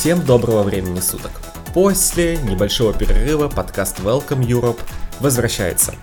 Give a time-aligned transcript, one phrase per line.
[0.00, 1.30] Всем доброго времени суток.
[1.74, 4.80] После небольшого перерыва подкаст Welcome Europe
[5.20, 5.94] возвращается.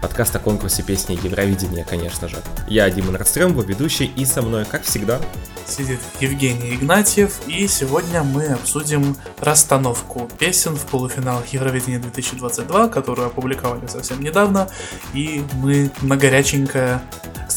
[0.00, 2.38] Подкаст о конкурсе песни Евровидения, конечно же.
[2.66, 5.20] Я Дима Нордстрём, его ведущий, и со мной, как всегда,
[5.66, 13.86] сидит Евгений Игнатьев, и сегодня мы обсудим расстановку песен в полуфиналах Евровидения 2022, которую опубликовали
[13.86, 14.70] совсем недавно,
[15.12, 17.02] и мы на горяченькое,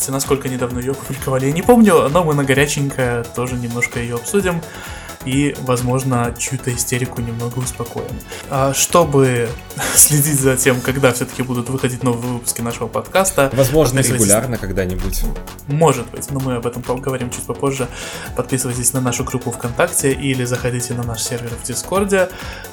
[0.10, 4.62] насколько недавно ее опубликовали, я не помню, но мы на горяченькое тоже немножко ее обсудим
[5.26, 8.06] и, возможно, чью-то истерику немного успокоим.
[8.50, 9.50] А чтобы
[9.96, 13.50] следить за тем, когда все-таки будут выходить новые выпуски нашего подкаста.
[13.54, 15.24] Возможно, регулярно когда-нибудь.
[15.68, 17.88] Может быть, но мы об этом поговорим чуть попозже.
[18.36, 22.30] Подписывайтесь на нашу группу ВКонтакте или заходите на наш сервер в Дискорде.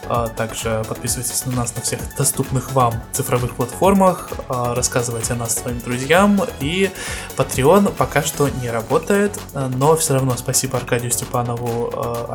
[0.09, 4.31] А также подписывайтесь на нас на всех доступных вам цифровых платформах.
[4.49, 6.41] А рассказывайте о нас своим друзьям.
[6.61, 6.91] И
[7.37, 11.93] Patreon пока что не работает, но все равно спасибо Аркадию Степанову,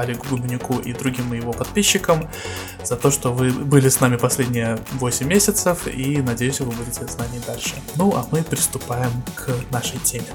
[0.07, 2.29] Олегу Губнюку и другим его подписчикам
[2.83, 7.17] за то, что вы были с нами последние 8 месяцев, и надеюсь, вы будете с
[7.17, 7.75] нами дальше.
[7.95, 10.25] Ну, а мы приступаем к нашей теме.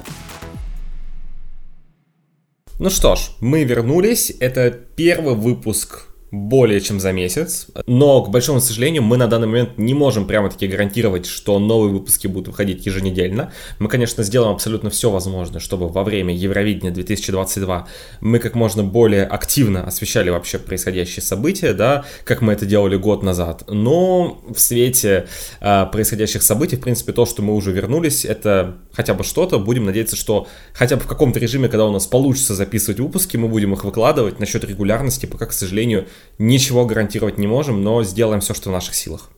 [2.78, 4.32] Ну что ж, мы вернулись.
[4.40, 7.66] Это первый выпуск более чем за месяц.
[7.86, 12.26] Но, к большому сожалению, мы на данный момент не можем прямо-таки гарантировать, что новые выпуски
[12.26, 13.52] будут выходить еженедельно.
[13.78, 17.86] Мы, конечно, сделаем абсолютно все возможное, чтобы во время Евровидения 2022
[18.22, 23.22] мы как можно более активно освещали вообще происходящие события, да, как мы это делали год
[23.22, 23.64] назад.
[23.68, 25.26] Но в свете
[25.60, 29.58] э, происходящих событий, в принципе, то, что мы уже вернулись, это хотя бы что-то.
[29.58, 33.48] Будем надеяться, что хотя бы в каком-то режиме, когда у нас получится записывать выпуски, мы
[33.48, 34.40] будем их выкладывать.
[34.40, 36.06] Насчет регулярности, пока, к сожалению,
[36.38, 39.30] ничего гарантировать не можем, но сделаем все, что в наших силах.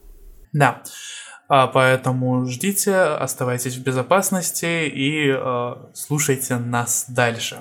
[0.53, 0.83] Да.
[1.49, 7.59] А, поэтому ждите, оставайтесь в безопасности и э, слушайте нас дальше.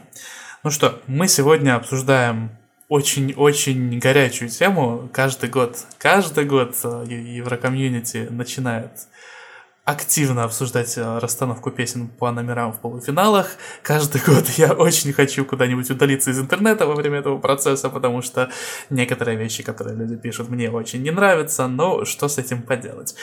[0.64, 2.52] Ну что, мы сегодня обсуждаем
[2.88, 5.10] очень-очень горячую тему.
[5.12, 8.92] Каждый год, каждый год э, Еврокомьюнити начинает
[9.86, 13.58] активно обсуждать э, расстановку песен по номерам в полуфиналах.
[13.82, 18.50] Каждый год я очень хочу куда-нибудь удалиться из интернета во время этого процесса, потому что
[18.90, 23.16] некоторые вещи, которые люди пишут, мне очень не нравятся, но что с этим поделать?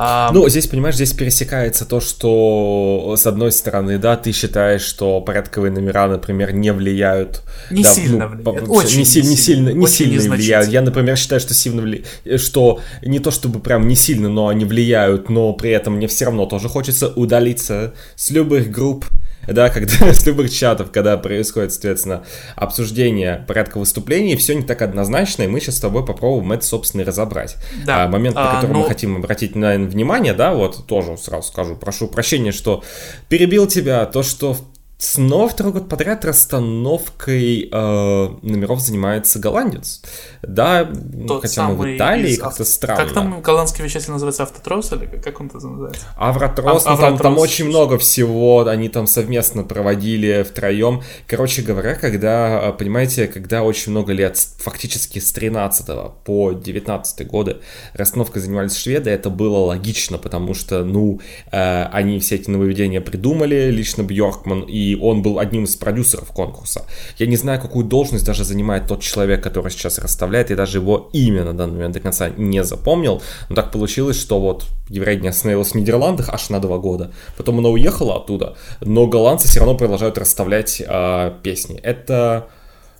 [0.00, 0.30] А...
[0.32, 5.72] Ну, здесь, понимаешь, здесь пересекается то, что, с одной стороны, да, ты считаешь, что порядковые
[5.72, 7.42] номера, например, не влияют.
[7.72, 8.68] Не да, сильно ну, влияют.
[8.68, 10.68] Очень не, сильно, не сильно, не сильно влияют.
[10.68, 14.64] Я, например, считаю, что сильно влияют, что не то чтобы прям не сильно, но они
[14.64, 19.04] влияют, но при этом мне все равно тоже хочется удалиться с любых групп,
[19.52, 22.24] да, когда с любых чатов, когда происходит, соответственно,
[22.56, 27.02] обсуждение порядка выступлений, все не так однозначно, и мы сейчас с тобой попробуем это, собственно,
[27.02, 27.56] и разобрать.
[27.84, 28.04] Да.
[28.04, 28.80] А, момент, на который а, ну...
[28.80, 32.82] мы хотим обратить, наверное, внимание, да, вот тоже сразу скажу, прошу прощения, что
[33.28, 34.56] перебил тебя, то, что
[35.00, 40.02] Снова второй год подряд расстановкой э, номеров занимается голландец.
[40.42, 40.90] Да,
[41.28, 42.40] Тот хотя мы в Италии, из...
[42.40, 43.04] как-то странно.
[43.04, 44.42] Как там голландский вещатель называется?
[44.42, 46.04] Автотрос или как он это называется?
[46.16, 51.02] Авротрос, а, ну, там, там очень много всего, они там совместно проводили втроем.
[51.28, 57.58] Короче говоря, когда, э, понимаете, когда очень много лет, фактически с 13 по 19 годы
[57.92, 61.20] расстановкой занимались шведы, это было логично, потому что, ну,
[61.52, 66.84] э, они все эти нововведения придумали, лично Бьоркман, и он был одним из продюсеров конкурса.
[67.18, 71.10] Я не знаю, какую должность даже занимает тот человек, который сейчас расставляет, и даже его
[71.12, 75.72] имя на данный момент до конца не запомнил, но так получилось, что вот Евровидение остановилось
[75.72, 80.16] в Нидерландах аж на два года, потом она уехала оттуда, но голландцы все равно продолжают
[80.16, 81.78] расставлять э, песни.
[81.82, 82.48] Это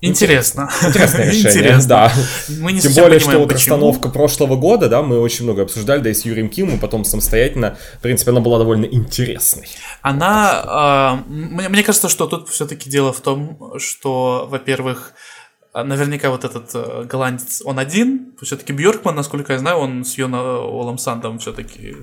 [0.01, 0.71] Интересно.
[0.83, 1.89] Интересное решение, Интересно.
[1.89, 2.13] да.
[2.61, 6.11] Мы не Тем более, что вот расстановка прошлого года, да, мы очень много обсуждали, да
[6.11, 9.69] и с Юрием Кимом, потом самостоятельно, в принципе, она была довольно интересной.
[10.03, 15.38] Она, э, мне, мне кажется, что тут все-таки дело в том, что, во-первых, а
[15.75, 18.33] наверняка вот этот э, голландец, он один.
[18.41, 21.97] Все-таки Бьоркман, насколько я знаю, он с Йона Олом Сандом все-таки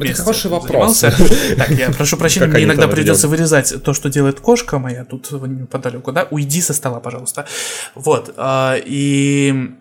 [0.00, 1.00] Это хороший вопрос.
[1.56, 6.12] Так, я прошу прощения, мне иногда придется вырезать то, что делает кошка моя тут неподалеку,
[6.12, 6.28] да?
[6.30, 7.46] Уйди со стола, пожалуйста.
[7.94, 8.32] Вот.
[8.36, 9.72] А, и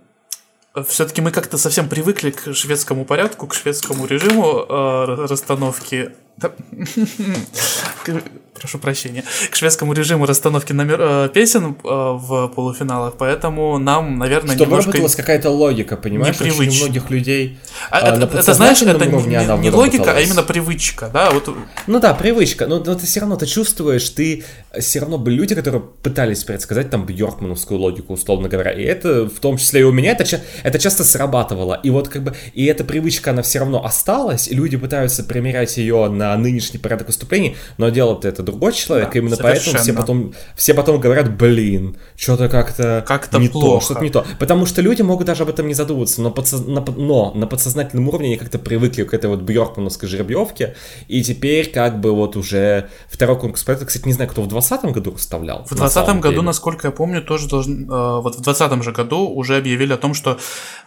[0.87, 6.11] все-таки мы как-то совсем привыкли к шведскому порядку, к шведскому режиму э, расстановки.
[8.63, 9.23] Прошу прощения.
[9.51, 14.87] К шведскому режиму расстановки номер, э, песен э, в полуфиналах, поэтому нам, наверное, Чтобы немножко...
[14.87, 16.39] выработалась какая-то логика, понимаешь?
[16.39, 17.59] Очень у многих людей
[17.91, 21.29] а, э, это, это, знаешь, это не, не логика, а именно привычка, да?
[21.31, 21.49] Вот...
[21.87, 24.43] Ну да, привычка, но, но ты все равно ты чувствуешь, ты
[24.79, 29.39] все равно были люди, которые пытались предсказать там Бьоркмановскую логику, условно говоря, и это в
[29.39, 32.83] том числе и у меня, это, это часто срабатывало, и вот как бы, и эта
[32.83, 37.57] привычка, она все равно осталась, и люди пытаются примерять ее на на нынешний порядок выступлений,
[37.77, 39.73] но дело-то это другой человек, да, именно совершенно.
[39.73, 43.79] поэтому все потом, все потом говорят, блин, что-то как-то как не плохо.
[43.79, 44.25] то, что-то не то.
[44.39, 46.63] Потому что люди могут даже об этом не задумываться, но, подсоз...
[46.65, 50.75] но на подсознательном уровне они как-то привыкли к этой вот бьоркмановской жеребьевке,
[51.07, 54.93] и теперь как бы вот уже второй конкурс проекта, кстати, не знаю, кто в 2020
[54.93, 55.63] году расставлял.
[55.65, 59.57] В 2020 году, насколько я помню, тоже должен, э, вот в 2020 же году уже
[59.57, 60.37] объявили о том, что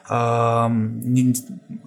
[0.08, 0.68] э,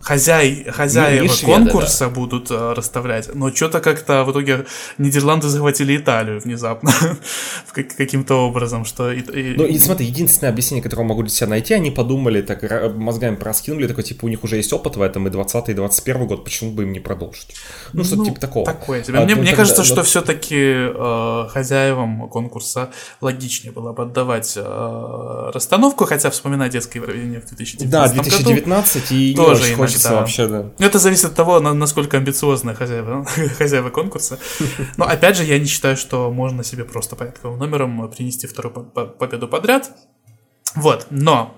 [0.01, 2.11] хозяй, хозяева не, не конкурса да.
[2.11, 4.65] будут э, расставлять, но что-то как-то в итоге
[4.97, 6.91] Нидерланды захватили Италию внезапно
[7.73, 9.11] каким-то образом, что...
[9.11, 9.55] И.
[9.55, 13.87] Ну и смотри, единственное объяснение, которое могу для себя найти, они подумали, так мозгами проскинули,
[13.87, 16.71] такой, типа, у них уже есть опыт в этом, и 20 и 21 год, почему
[16.71, 17.55] бы им не продолжить?
[17.93, 18.65] Ну, что-то ну, типа такого.
[18.65, 19.17] Такое тебе.
[19.17, 24.53] А, мне, ну, мне тогда, кажется, что все-таки э, хозяевам конкурса логичнее было бы отдавать
[24.55, 30.13] э, расстановку, хотя вспоминать детское Евровидение в 2019 Да, 2019 году, и тоже не хочется
[30.13, 30.65] вообще, да.
[30.79, 33.25] Это зависит от того, насколько амбициозны хозяева,
[33.57, 34.39] хозяева конкурса.
[34.97, 39.47] Но опять же, я не считаю, что можно себе просто порядковым номером принести вторую победу
[39.47, 39.91] подряд.
[40.75, 41.55] Вот, но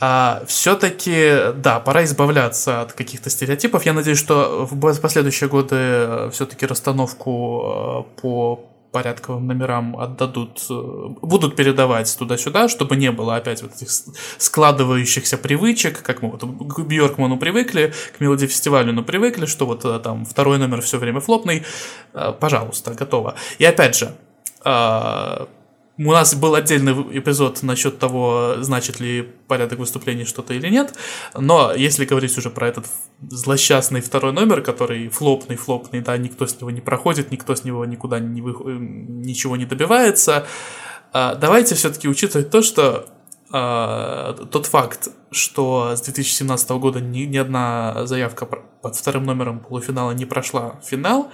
[0.00, 3.84] а, все-таки, да, пора избавляться от каких-то стереотипов.
[3.84, 11.08] Я надеюсь, что в последующие годы э, все-таки расстановку э, по порядковым номерам отдадут, э,
[11.22, 13.88] будут передавать туда-сюда, чтобы не было опять вот этих
[14.38, 20.02] складывающихся привычек, как мы вот к Бьоркману привыкли, к Мелоди фестивалю, ну привыкли, что вот
[20.02, 21.64] там второй номер все время флопный,
[22.40, 23.34] пожалуйста, готово.
[23.58, 24.14] И опять же,
[25.98, 30.94] у нас был отдельный эпизод насчет того, значит ли порядок выступлений что-то или нет.
[31.34, 32.86] Но если говорить уже про этот
[33.28, 37.84] злосчастный второй номер, который флопный, флопный, да, никто с него не проходит, никто с него
[37.84, 38.54] никуда не вы...
[38.78, 40.46] Ничего не добивается.
[41.12, 43.08] А, давайте все-таки учитывать то, что
[43.50, 50.12] а, тот факт, что с 2017 года ни, ни одна заявка под вторым номером полуфинала
[50.12, 51.30] не прошла финал,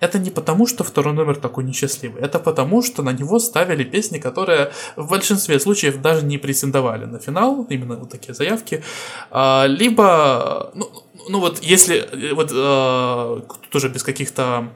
[0.00, 4.18] это не потому, что второй номер такой несчастливый, это потому, что на него ставили песни,
[4.18, 8.82] которые в большинстве случаев даже не претендовали на финал, именно вот такие заявки,
[9.30, 10.90] а, либо, ну,
[11.28, 14.70] ну вот если, вот а, тоже без каких-то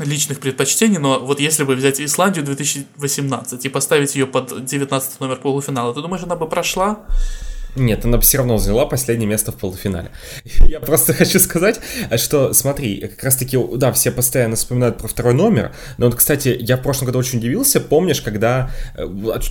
[0.00, 5.36] личных предпочтений, но вот если бы взять Исландию 2018 и поставить ее под 19 номер
[5.36, 7.00] полуфинала, ты думаешь, она бы прошла?
[7.76, 10.10] Нет, она все равно заняла последнее место в полуфинале.
[10.66, 11.80] Я просто хочу сказать,
[12.16, 16.76] что, смотри, как раз-таки, да, все постоянно вспоминают про второй номер, но вот, кстати, я
[16.76, 19.06] в прошлом году очень удивился, помнишь, когда э,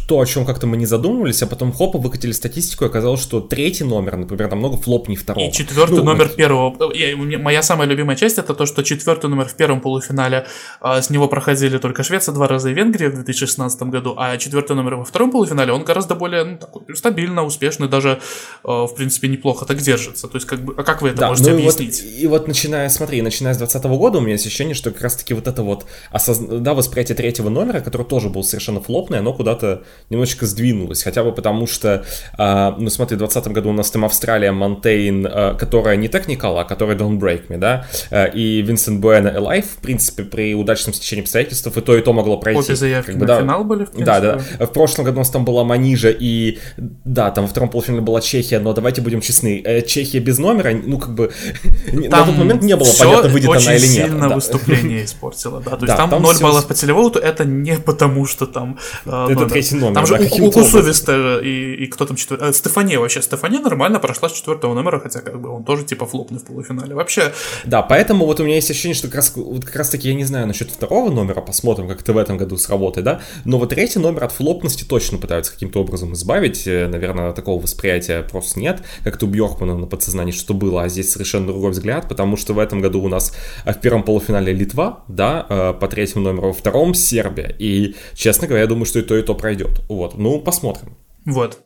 [0.07, 3.39] то, о чем как-то мы не задумывались, а потом хопа выкатили статистику, и оказалось, что
[3.42, 5.45] третий номер, например, намного флоп не второго.
[5.45, 6.36] И четвертый ну, номер вот...
[6.36, 6.94] первого.
[6.94, 10.48] Я, моя самая любимая часть это то, что четвертый номер в первом полуфинале,
[10.81, 14.75] а, с него проходили только Швеция два раза и Венгрия в 2016 году, а четвертый
[14.75, 18.21] номер во втором полуфинале, он гораздо более ну, такой, стабильно, успешный, даже даже,
[18.63, 20.27] э, в принципе, неплохо так держится.
[20.27, 22.01] То есть, как бы, а как вы это да, можете ну объяснить?
[22.01, 24.91] И вот, и вот начиная, смотри, начиная с 2020 года у меня есть ощущение, что
[24.91, 26.59] как раз-таки вот это вот осозна...
[26.59, 31.03] да, восприятие третьего номера, который тоже был совершенно флопный, оно куда-то немножечко сдвинулось.
[31.03, 32.06] Хотя бы потому, что,
[32.38, 36.59] э, ну смотри, в 2020 году у нас там Австралия, Монтейн, э, которая не Technical,
[36.59, 40.94] а которая Don't Break Me, да, э, и Винсент Буэна Alive, в принципе, при удачном
[40.94, 42.59] стечении обстоятельств и то, и то могло пройти.
[42.59, 44.05] Обе заявки как бы, на да, финал были, в принципе.
[44.05, 44.65] Да, да.
[44.65, 48.22] В прошлом году у нас там была Манижа и, да, там во втором полуфинале была
[48.22, 51.32] Чехия, но давайте будем честны, э, Чехия без номера, ну как бы
[51.94, 54.06] на тот момент не было понятно, выйдет она или нет.
[54.08, 54.36] сильно да.
[54.36, 56.44] выступление испортило, да, то есть да, там, там 0 все...
[56.44, 59.50] баллов по телевоуту, это не потому, что там э, Это номер.
[59.50, 63.22] третий номер, Там же да, у, Кусовиста и, и кто там четвертый, э, Стефания вообще,
[63.22, 66.96] Стефания нормально прошла с четвертого номера, хотя как бы он тоже типа флопный в полуфинале,
[66.96, 67.34] вообще.
[67.65, 70.13] Да, поэтому вот у меня есть ощущение, что как раз, вот как раз таки, я
[70.15, 73.70] не знаю насчет второго номера, посмотрим, как это в этом году сработает, да, но вот
[73.70, 77.88] третий номер от флопности точно пытаются каким-то образом избавить, э, наверное, такого восприятия
[78.24, 82.38] просто нет, как-то у Бьоркмана на подсознании, что было, а здесь совершенно другой взгляд, потому
[82.38, 86.25] что в этом году у нас э, в первом полуфинале Литва, да, э, по третьему
[86.25, 89.81] номеру, во втором Сербия, и, честно говоря, я думаю, что и то, и то пройдет.
[89.89, 90.98] Вот, ну, посмотрим.
[91.25, 91.60] Вот.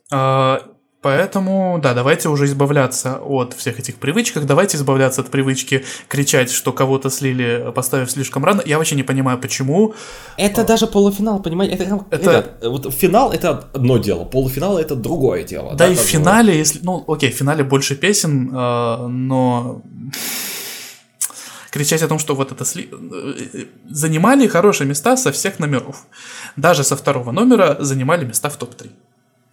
[1.04, 4.42] Поэтому, да, давайте уже избавляться от всех этих привычек.
[4.44, 8.62] Давайте избавляться от привычки кричать, что кого-то слили, поставив слишком рано.
[8.64, 9.94] Я вообще не понимаю, почему.
[10.38, 10.64] Это а...
[10.64, 11.74] даже полуфинал, понимаете?
[11.74, 12.30] Это, это...
[12.30, 15.72] Ребят, вот финал это одно дело, полуфинал это другое дело.
[15.72, 16.80] Да, да и в финале, если.
[16.82, 19.82] Ну, окей, в финале больше песен, э, но
[21.70, 22.88] кричать о том, что вот это сли...
[23.90, 26.06] Занимали хорошие места со всех номеров.
[26.56, 28.90] Даже со второго номера занимали места в топ-3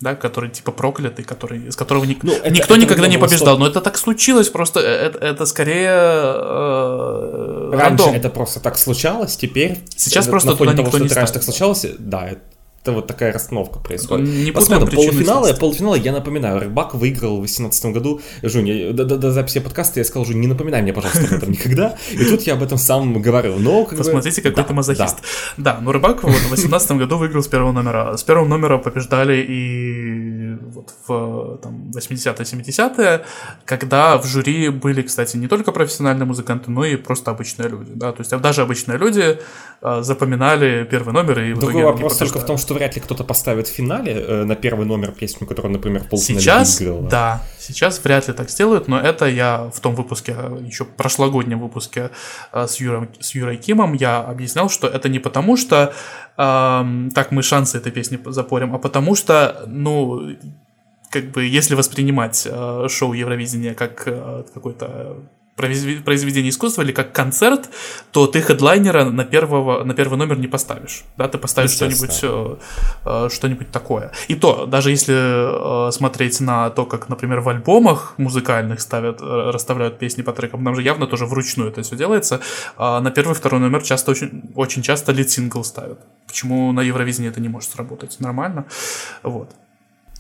[0.02, 3.58] да, который типа проклятый, который, из которого ник- ну, это, никто это никогда не побеждал.
[3.58, 5.92] Но это так случилось, просто это, это скорее...
[5.94, 8.14] Э, раньше рандом.
[8.16, 9.80] это просто так случалось, теперь...
[9.96, 12.42] Сейчас просто на фоне туда того, никто что не раньше так случалось, да, это
[12.86, 14.28] вот такая расстановка происходит.
[14.28, 18.22] Не Посмотрим, полуфиналы, полуфиналы, я напоминаю, Рыбак выиграл в 2018 году.
[18.42, 21.34] Жунь, я, до, до, до записи подкаста я сказал, Жунь, не напоминай мне, пожалуйста, об
[21.34, 21.96] этом никогда.
[22.12, 23.60] И тут я об этом сам говорю.
[23.60, 24.50] Но, как Посмотрите, бы...
[24.50, 25.18] какой да, ты мазохист.
[25.58, 28.18] Да, да но Рыбак вот, в 2018 году выиграл с первого номера.
[28.18, 33.22] С первого номера побеждали и вот в там, 80-е, 70-е,
[33.66, 37.92] когда в жюри были, кстати, не только профессиональные музыканты, но и просто обычные люди.
[37.96, 38.12] Да?
[38.12, 39.40] То есть даже обычные люди
[39.82, 43.24] э, запоминали первый номер и в Другой вопрос только в том, что вряд ли кто-то
[43.24, 47.10] поставит в финале э, на первый номер песню, которую, например, в полуфинале Сейчас, выиграла.
[47.10, 52.10] да, сейчас вряд ли так сделают, но это я в том выпуске, еще прошлогоднем выпуске
[52.54, 55.94] э, с, Юрой, с Юрой Кимом, я объяснял, что это не потому, что
[56.38, 60.32] э, так мы шансы этой песни запорим, а потому что, ну,
[61.12, 65.18] как бы, если воспринимать э, шоу Евровидения как э, какой-то
[65.56, 67.70] произведение искусства или как концерт,
[68.12, 71.04] то ты хедлайнера на, первого, на первый номер не поставишь.
[71.18, 72.56] Да, ты поставишь что-нибудь, э,
[73.06, 74.12] э, что-нибудь такое.
[74.30, 80.00] И то, даже если э, смотреть на то, как, например, в альбомах музыкальных ставят, расставляют
[80.00, 82.40] песни по трекам, там же явно тоже вручную это все делается,
[82.78, 86.00] э, на первый второй номер часто очень, очень часто лид-сингл ставят.
[86.26, 88.20] Почему на Евровидении это не может сработать?
[88.20, 88.66] Нормально.
[89.22, 89.52] Вот.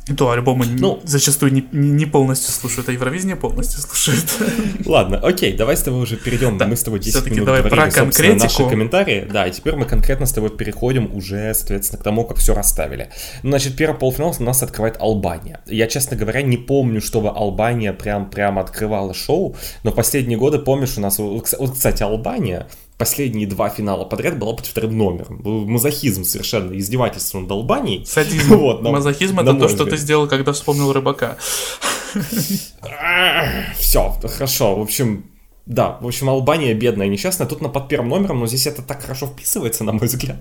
[0.07, 4.25] И то альбомы ну, зачастую не, не полностью слушают, а Евровидение полностью слушают.
[4.85, 6.57] Ладно, окей, давай с тобой уже перейдем.
[6.57, 8.43] Да, мы с тобой 10 минут давай говорили, про конкретику.
[8.43, 9.27] наши комментарии.
[9.31, 13.09] Да, и теперь мы конкретно с тобой переходим уже, соответственно, к тому, как все расставили.
[13.43, 15.61] Ну, значит, первый полуфинал у нас открывает Албания.
[15.67, 20.97] Я, честно говоря, не помню, чтобы Албания прям, прям открывала шоу, но последние годы, помнишь,
[20.97, 21.19] у нас...
[21.19, 22.67] Вот, кстати, Албания
[23.01, 25.41] последние два финала подряд была под вторым номером.
[25.43, 28.05] Мазохизм совершенно, издевательство над Албанией.
[28.05, 28.53] Садизм.
[28.61, 31.37] Вот, на, Мазохизм это то, что ты сделал, когда вспомнил рыбака.
[33.79, 34.75] Все, хорошо.
[34.75, 35.30] В общем,
[35.67, 37.47] да, в общем, Албания бедная, несчастная.
[37.47, 40.37] Тут на под первым номером, но здесь это так хорошо вписывается, на мой взгляд.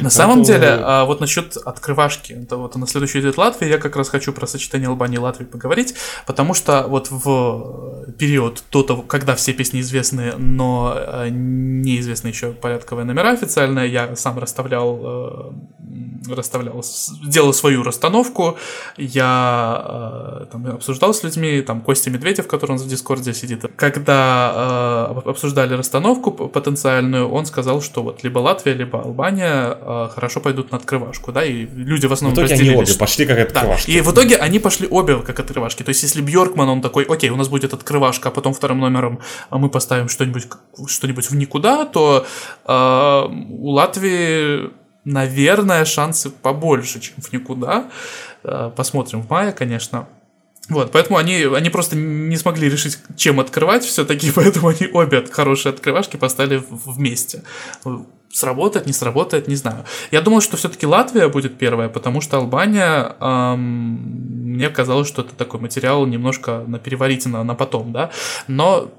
[0.00, 3.96] На самом деле, а, вот насчет открывашки, это вот на следующий идет Латвия, я как
[3.96, 5.94] раз хочу про сочетание Албании и Латвии поговорить,
[6.26, 12.52] потому что вот в период до того, когда все песни известны, но а, неизвестны еще
[12.52, 15.52] порядковые номера официальные, я сам расставлял,
[16.28, 16.82] э, расставлял,
[17.26, 18.56] делал свою расстановку,
[18.96, 24.61] я там обсуждал с людьми, там Костя Медведев, который у нас в Дискорде сидит, когда
[24.61, 30.70] Э, обсуждали расстановку потенциальную, он сказал, что вот либо Латвия, либо Албания э, хорошо пойдут
[30.70, 33.90] на открывашку, да, и люди в основном В итоге они обе пошли как открывашки.
[33.90, 33.98] Да.
[33.98, 35.82] И в итоге они пошли обе как открывашки.
[35.82, 39.20] То есть если Бьоркман, он такой, окей, у нас будет открывашка, а потом вторым номером
[39.50, 40.48] мы поставим что-нибудь
[40.86, 42.26] что-нибудь в никуда, то
[42.66, 44.70] э, у Латвии,
[45.04, 47.90] наверное, шансы побольше, чем в никуда.
[48.44, 50.06] Э, посмотрим в мае, конечно.
[50.68, 55.72] Вот, поэтому они, они просто не смогли решить, чем открывать все-таки, поэтому они обе хорошие
[55.72, 57.42] открывашки поставили вместе.
[58.30, 59.84] Сработает, не сработает, не знаю.
[60.10, 65.34] Я думал, что все-таки Латвия будет первая, потому что Албания, эм, мне казалось, что это
[65.34, 68.10] такой материал немножко на переварить на, на потом, да.
[68.48, 68.90] Но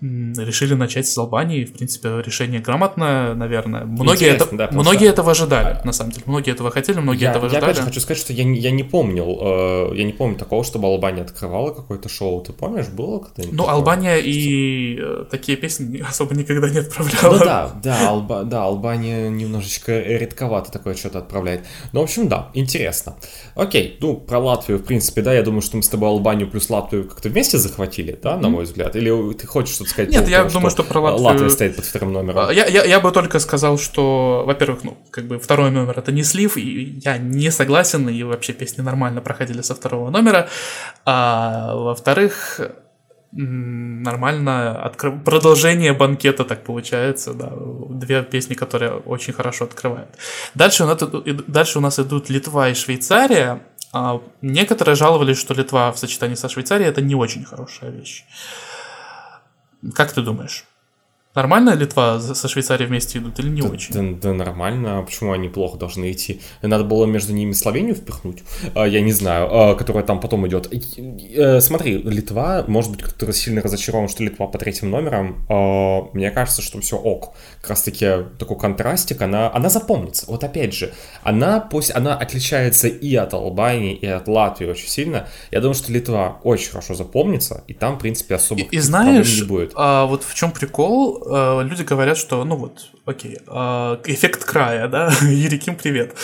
[0.00, 1.64] решили начать с Албании.
[1.64, 3.84] В принципе, решение грамотное, наверное.
[3.84, 6.24] Многие, это, да, многие этого ожидали, на самом деле.
[6.26, 7.62] Многие этого хотели, многие я, этого ожидали.
[7.62, 10.64] Я опять же хочу сказать, что я, я не помнил, э, я не помню такого,
[10.64, 12.42] чтобы Албания открывала какое-то шоу.
[12.42, 13.56] Ты помнишь, было когда-нибудь?
[13.56, 13.74] Ну, такое?
[13.74, 14.28] Албания что...
[14.28, 17.32] и э, такие песни особо никогда не отправляла.
[17.32, 21.64] Ну да, да, Алба, да, Албания немножечко редковато такое что-то отправляет.
[21.92, 23.16] Ну, в общем, да, интересно.
[23.54, 26.68] Окей, ну, про Латвию, в принципе, да, я думаю, что мы с тобой Албанию плюс
[26.68, 28.94] Латвию как-то вместе захватили, да, на мой взгляд?
[28.94, 30.10] Или ты хочешь что-то сказать?
[30.10, 31.24] Нет, я думаю, что про Латвию...
[31.24, 32.48] Латвия стоит под вторым номером.
[32.48, 36.12] А, я, я, я бы только сказал, что, во-первых, ну, как бы второй номер это
[36.12, 40.48] не слив, и я не согласен, и вообще песни нормально проходили со второго номера.
[41.04, 42.60] А во-вторых,
[43.32, 45.12] нормально откры...
[45.12, 47.52] продолжение банкета так получается, да,
[47.90, 50.10] две песни, которые очень хорошо открывают.
[50.54, 50.98] Дальше у нас,
[51.46, 53.62] дальше у нас идут Литва и Швейцария.
[53.92, 58.24] А некоторые жаловались, что Литва в сочетании со Швейцарией это не очень хорошая вещь.
[59.94, 60.64] Как ты думаешь?
[61.36, 63.92] Нормально Литва со Швейцарией вместе идут или не да, очень?
[63.92, 64.98] Да, да нормально.
[64.98, 66.40] А почему они плохо должны идти?
[66.62, 68.42] Надо было между ними Словению впихнуть,
[68.74, 70.72] а, я не знаю, а, которая там потом идет.
[70.72, 75.46] Э, смотри, Литва, может быть, кто-то сильно разочарован, что Литва по третьим номерам.
[76.14, 77.34] Мне кажется, что все ок.
[77.60, 78.06] Как раз таки
[78.38, 80.24] такой контрастик, она, она запомнится.
[80.28, 85.28] Вот опять же, она, пусть, она отличается и от Албании, и от Латвии очень сильно.
[85.50, 89.36] Я думаю, что Литва очень хорошо запомнится, и там, в принципе, особо и, и знаешь,
[89.38, 89.72] не будет.
[89.74, 91.25] А, вот в чем прикол?
[91.28, 96.16] Э, люди говорят, что, ну вот, окей, э, эффект края, да, Ериким, привет,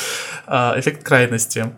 [0.47, 1.73] э, эффект крайности.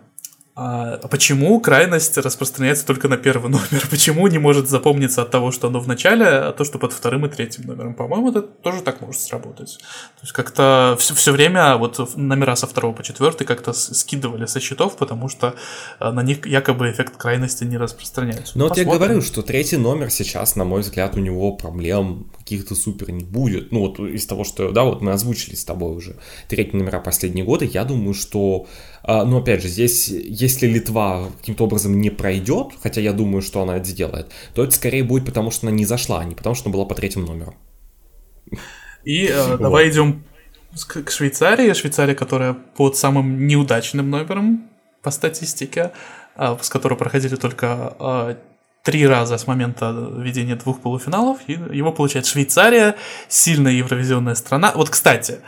[0.57, 3.87] А почему крайность распространяется только на первый номер?
[3.89, 7.25] Почему не может запомниться от того, что оно в начале, а то, что под вторым
[7.25, 7.93] и третьим номером?
[7.93, 9.77] По-моему, это тоже так может сработать.
[10.15, 14.61] То есть как-то все, все время вот номера со второго по четвертый как-то скидывали со
[14.61, 15.55] счетов, потому что
[15.99, 18.57] э, на них якобы эффект крайности не распространяется.
[18.57, 22.75] Ну вот я говорю, что третий номер сейчас, на мой взгляд, у него проблем каких-то
[22.75, 23.73] супер не будет.
[23.73, 26.15] Ну вот из того, что, да, вот мы озвучили с тобой уже
[26.47, 31.65] третий номера последние годы, я думаю, что а, но опять же, здесь, если Литва каким-то
[31.65, 35.51] образом не пройдет, хотя я думаю, что она это сделает, то это скорее будет потому,
[35.51, 37.55] что она не зашла, а не потому, что она была по третьему номеру.
[39.03, 39.61] И э, вот.
[39.61, 40.23] давай идем
[40.87, 41.73] к Швейцарии.
[41.73, 44.69] Швейцария, которая под самым неудачным номером
[45.01, 45.91] по статистике,
[46.35, 48.35] э, с которой проходили только э,
[48.85, 52.95] три раза с момента введения двух полуфиналов, и его получает Швейцария,
[53.27, 54.71] сильная евровизионная страна.
[54.75, 55.39] Вот, кстати,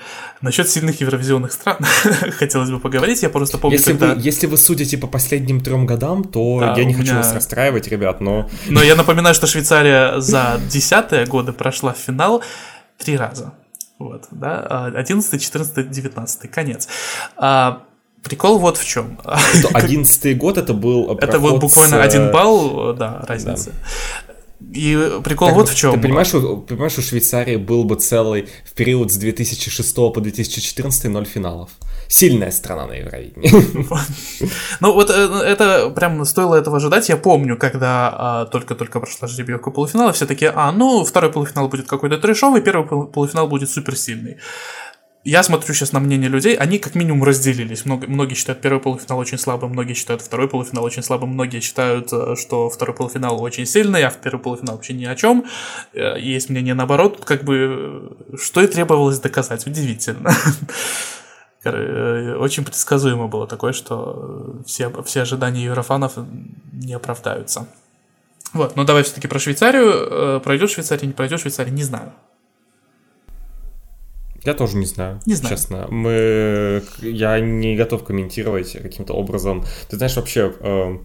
[0.41, 1.77] насчет сильных евровизионных стран
[2.31, 4.15] хотелось бы поговорить, я просто помню, если когда...
[4.15, 7.17] Вы, если вы судите по последним трем годам, то да, я не хочу меня...
[7.17, 8.49] вас расстраивать, ребят, но...
[8.65, 12.41] Но я напоминаю, что Швейцария за десятые годы прошла в финал
[12.97, 13.53] три раза.
[13.99, 16.87] Вот, да, 11, 14, 19, конец.
[17.35, 17.83] А,
[18.23, 19.19] Прикол вот в чем.
[19.73, 23.71] Одиннадцатый год это был Это вот буквально один балл, да, разница.
[24.73, 25.93] И прикол так, вот в чем.
[25.93, 31.05] Ты понимаешь, у, понимаешь, у Швейцарии был бы целый в период с 2006 по 2014
[31.05, 31.69] ноль финалов.
[32.07, 33.87] Сильная страна на Евровидении.
[34.79, 37.09] Ну вот э, это прям стоило этого ожидать.
[37.09, 41.87] Я помню, когда а, только-только прошла жеребьевка полуфинала, все такие, а, ну, второй полуфинал будет
[41.87, 44.37] какой-то трешовый, первый полуфинал будет суперсильный
[45.29, 47.83] я смотрю сейчас на мнение людей, они как минимум разделились.
[47.83, 52.13] Много, многие считают первый полуфинал очень слабым, многие считают второй полуфинал очень слабым, многие считают,
[52.13, 55.43] э, что второй полуфинал очень сильный, а в первый полуфинал вообще ни о чем.
[55.93, 59.67] Э, есть мнение наоборот, как бы, э, что и требовалось доказать.
[59.67, 60.31] Удивительно.
[62.39, 66.13] Очень предсказуемо было такое, что все, все ожидания еврофанов
[66.71, 67.67] не оправдаются.
[68.53, 70.39] Вот, но давай все-таки про Швейцарию.
[70.39, 72.13] Пройдет Швейцария, не пройдет Швейцария, не знаю.
[74.47, 75.19] Я тоже не знаю.
[75.25, 75.55] Не знаю.
[75.55, 75.87] Честно.
[75.89, 76.81] Мы...
[77.01, 79.65] Я не готов комментировать каким-то образом.
[79.89, 80.53] Ты знаешь, вообще...
[80.61, 80.97] Э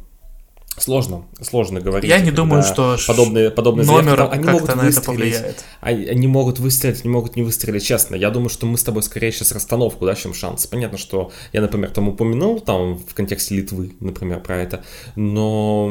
[0.79, 2.09] Сложно, сложно говорить.
[2.09, 5.65] Я не думаю, что подобные, подобные номер заявки, они могут на это повлияет.
[5.81, 8.17] Они, они могут выстрелить, они могут не выстрелить, честно.
[8.17, 10.67] Я думаю, что мы с тобой скорее сейчас расстановку, да, чем шанс.
[10.67, 14.83] Понятно, что я, например, там упомянул там в контексте Литвы, например, про это,
[15.15, 15.91] но,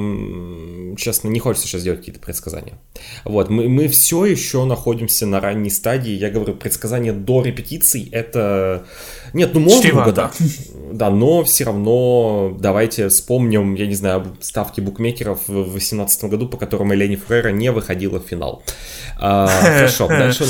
[0.98, 2.80] честно, не хочется сейчас делать какие-то предсказания.
[3.24, 6.12] Вот, мы, мы все еще находимся на ранней стадии.
[6.12, 8.86] Я говорю, предсказания до репетиций это...
[9.34, 10.34] Нет, ну можно угадать.
[10.94, 16.48] Да, но все равно давайте вспомним, я не знаю, став ставки букмекеров в 2018 году,
[16.48, 18.64] по которым Элени Фрейра не выходила в финал.
[19.20, 20.46] А, хорошо, дальше...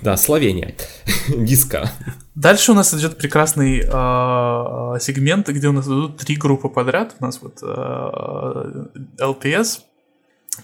[0.00, 0.74] Да, Словения.
[1.28, 1.90] Диска.
[2.36, 7.16] Дальше у нас идет прекрасный э, сегмент, где у нас идут три группы подряд.
[7.18, 8.86] У нас вот э,
[9.18, 9.80] LPS,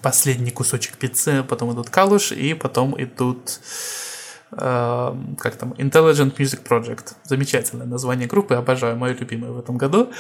[0.03, 4.08] последний кусочек пиццы, потом идут Калуш, и потом идут э,
[4.51, 7.15] как там, Intelligent Music Project.
[7.25, 10.11] Замечательное название группы, обожаю, мою любимую в этом году.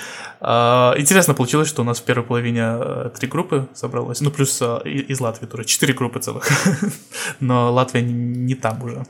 [0.40, 4.60] Э, интересно получилось, что у нас в первой половине э, три группы собралось, ну плюс
[4.60, 6.46] э, из Латвии тоже, четыре группы целых,
[7.40, 9.06] но Латвия не, там уже.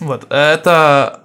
[0.00, 1.20] Вот, это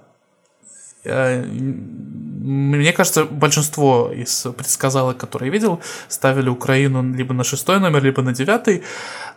[1.02, 8.20] мне кажется, большинство из предсказалок, которые я видел, ставили Украину либо на шестой номер, либо
[8.20, 8.82] на девятый.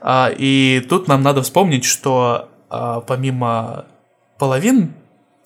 [0.05, 2.49] И тут нам надо вспомнить, что
[3.07, 3.85] помимо
[4.37, 4.93] половин,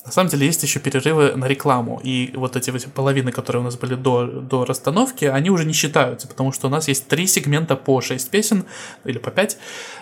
[0.07, 1.99] на самом деле есть еще перерывы на рекламу.
[2.01, 6.29] И вот эти половины, которые у нас были до, до расстановки, они уже не считаются,
[6.29, 8.63] потому что у нас есть три сегмента по 6 песен,
[9.03, 9.57] или по 5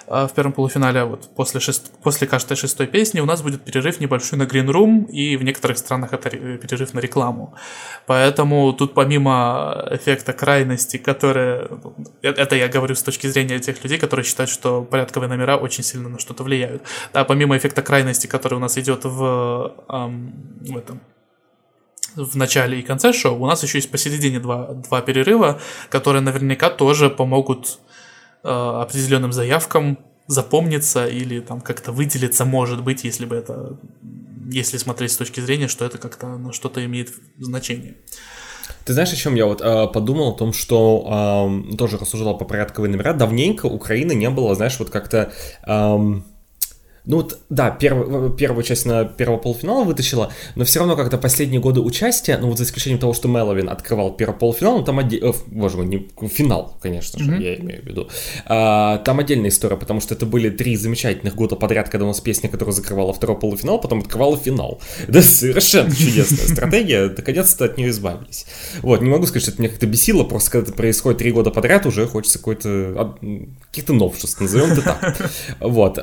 [0.07, 1.05] а, в первом полуфинале.
[1.05, 1.91] Вот после, шест...
[2.03, 5.79] после каждой шестой песни у нас будет перерыв небольшой на Green Room, и в некоторых
[5.79, 7.55] странах это перерыв на рекламу.
[8.05, 11.67] Поэтому тут помимо эффекта крайности, которые...
[12.21, 15.83] Э, это я говорю с точки зрения тех людей, которые считают, что порядковые номера очень
[15.83, 16.83] сильно на что-то влияют.
[17.11, 21.01] Да, помимо эффекта крайности, который у нас идет в эм, в этом
[22.15, 26.69] в начале и конце шоу, у нас еще есть посередине два, два перерыва, которые наверняка
[26.69, 27.79] тоже помогут
[28.43, 33.77] э, определенным заявкам запомниться или там как-то выделиться, может быть, если бы это,
[34.49, 37.95] если смотреть с точки зрения, что это как-то на что-то имеет значение.
[38.85, 40.29] Ты знаешь, о чем я вот э, подумал?
[40.29, 43.13] О том, что э, тоже рассуждал по порядковые номера.
[43.13, 45.31] Давненько Украины не было, знаешь, вот как-то...
[45.67, 46.21] Э,
[47.05, 51.61] Ну вот, да, первый, первую часть на первого полуфинала вытащила, но все равно как-то последние
[51.61, 55.29] годы участия, ну вот за исключением того, что Меловин открывал первый полуфинал, ну там отдельно,
[55.29, 57.43] э, боже мой, не финал, конечно же, mm-hmm.
[57.43, 58.09] я имею в виду.
[58.45, 62.21] А, там отдельная история, потому что это были три замечательных года подряд, когда у нас
[62.21, 64.81] песня, которая закрывала второй полуфинал, потом открывала финал.
[65.07, 68.45] Да, совершенно чудесная стратегия, наконец-то от нее избавились.
[68.81, 71.51] Вот, не могу сказать, что это меня как-то бесило, просто когда это происходит три года
[71.51, 73.15] подряд, уже хочется какой-то,
[73.69, 75.31] каких-то новшеств, назовем это так.
[75.59, 75.99] Вот.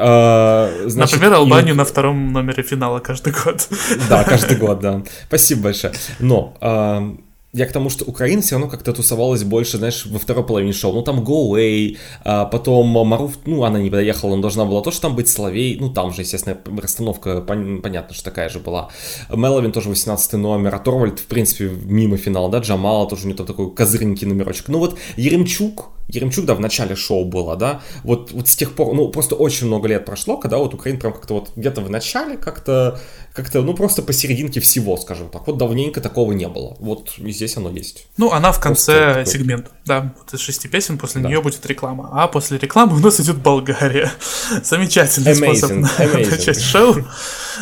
[0.93, 1.77] Значит, Например, Албанию и...
[1.77, 3.69] на втором номере финала каждый год.
[4.09, 5.03] Да, каждый год, да.
[5.27, 5.93] Спасибо большое.
[6.19, 7.17] Но э,
[7.55, 10.95] я к тому, что Украина все равно как-то тусовалась больше, знаешь, во второй половине шоу.
[10.95, 15.01] Ну, там Go Away, а потом Маруф, ну, она не доехала, но должна была тоже
[15.01, 15.77] там быть Соловей.
[15.79, 18.89] Ну, там же, естественно, расстановка, пон- понятно, что такая же была.
[19.29, 23.45] Меловин тоже 18 номер, а Торвальд, в принципе, мимо финала, да, Джамала тоже у него
[23.45, 24.69] такой козырненький номерочек.
[24.69, 28.95] Ну, вот Еремчук, Еремчук, да, в начале шоу было, да, вот, вот с тех пор,
[28.95, 32.37] ну, просто очень много лет прошло, когда вот Украина прям как-то вот где-то в начале
[32.37, 33.01] как-то,
[33.33, 35.47] как-то, ну, просто посерединке всего, скажем так.
[35.47, 36.77] Вот давненько такого не было.
[36.81, 38.07] Вот и здесь оно есть.
[38.19, 41.29] Ну, она в конце сегмента, да, вот из шести песен, после да.
[41.29, 42.11] нее будет реклама.
[42.13, 44.13] А после рекламы у нас идет Болгария.
[44.65, 46.31] Замечательный amazing, способ amazing.
[46.31, 46.97] начать шоу.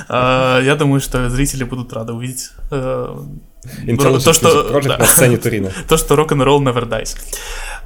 [0.09, 2.51] Uh, я думаю, что зрители будут рады увидеть
[3.65, 4.99] uh, то, что, да.
[4.99, 5.71] на сцене Турина.
[5.89, 7.17] То, что рок-н-ролл never dies.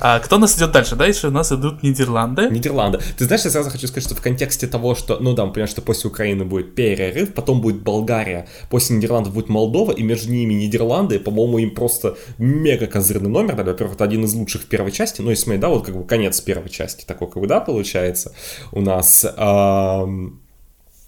[0.01, 0.97] А, кто у нас идет дальше?
[0.97, 2.49] Дальше у нас идут Нидерланды.
[2.51, 2.99] Нидерланды.
[3.17, 5.83] Ты знаешь, я сразу хочу сказать, что в контексте того, что, ну да, понимаем, что
[5.83, 11.19] после Украины будет перерыв, потом будет Болгария, после Нидерландов будет Молдова, и между ними Нидерланды,
[11.19, 15.21] по-моему, им просто мега козырный номер, да, во-первых, это один из лучших в первой части,
[15.21, 18.33] ну, если да, вот как бы конец первой части, такой, как бы, да, получается
[18.73, 19.25] у нас.
[19.37, 20.44] Эм...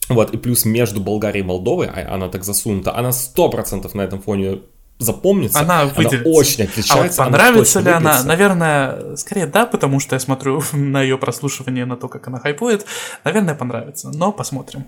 [0.08, 4.02] Вот, и плюс между Болгарией и Молдовой, а она так засунута, она сто процентов на
[4.02, 4.60] этом фоне
[4.98, 5.60] запомнится.
[5.60, 6.16] Она, выделится.
[6.18, 7.22] она очень отличается.
[7.22, 8.22] А вот понравится она ли она?
[8.24, 12.86] Наверное, скорее да, потому что я смотрю на ее прослушивание, на то, как она хайпует.
[13.24, 14.86] Наверное, понравится, но посмотрим.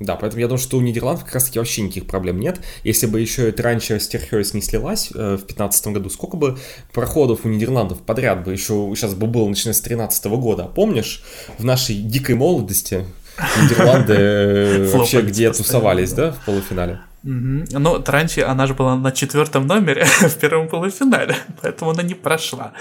[0.00, 2.60] Да, поэтому я думаю, что у Нидерландов как раз таки вообще никаких проблем нет.
[2.82, 6.58] Если бы еще это раньше Стерхерс не слилась э, в 2015 году, сколько бы
[6.92, 10.64] проходов у Нидерландов подряд бы еще сейчас бы было, начиная с 2013 года.
[10.64, 11.22] Помнишь,
[11.58, 13.06] в нашей дикой молодости
[13.60, 17.00] Нидерланды э, вообще где тусовались, да, в полуфинале?
[17.24, 17.78] Угу.
[17.78, 22.72] Ну, Транчи, она же была на четвертом номере в первом полуфинале, поэтому она не прошла.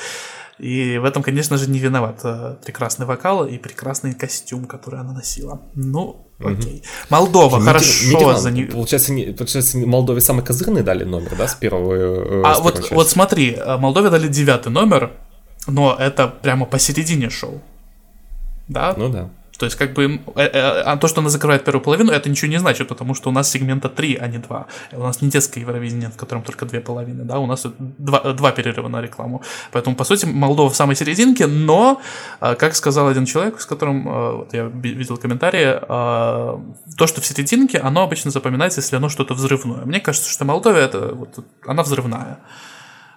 [0.60, 5.14] И в этом, конечно же, не виноват э, прекрасный вокал и прекрасный костюм, который она
[5.14, 5.62] носила.
[5.74, 6.84] Ну, окей.
[6.84, 6.88] Угу.
[7.10, 7.68] Молдова, Нидер...
[7.68, 8.06] хорошо.
[8.08, 8.40] Нидерланд.
[8.40, 8.72] За...
[8.72, 9.26] Получается, не...
[9.26, 13.58] получается, Молдове самый козырный дали номер, да, с первого э, А с вот, вот смотри,
[13.80, 15.12] Молдове дали девятый номер,
[15.66, 17.62] но это прямо посередине шоу.
[18.68, 18.94] Да?
[18.96, 19.30] Ну да.
[19.58, 22.50] То есть, как бы, э, э, а то, что она закрывает первую половину, это ничего
[22.50, 24.66] не значит, потому что у нас сегмента 3, а не 2.
[24.94, 28.52] У нас не детское Евровидение, в котором только две половины, да, у нас два, два
[28.52, 29.44] перерыва на рекламу.
[29.72, 32.02] Поэтому, по сути, Молдова в самой серединке, но,
[32.42, 37.78] э, как сказал один человек, с которым вот я видел комментарии, то, что в серединке,
[37.78, 39.86] оно обычно запоминается, если оно что-то взрывное.
[39.86, 42.40] Мне кажется, что Молдова, это, вот, она взрывная.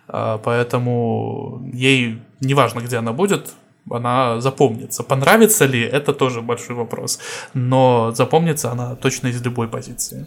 [0.06, 3.54] Поэтому ей неважно, где она будет,
[3.90, 5.02] она запомнится.
[5.02, 7.18] Понравится ли, это тоже большой вопрос.
[7.54, 10.26] Но запомнится она точно из любой позиции.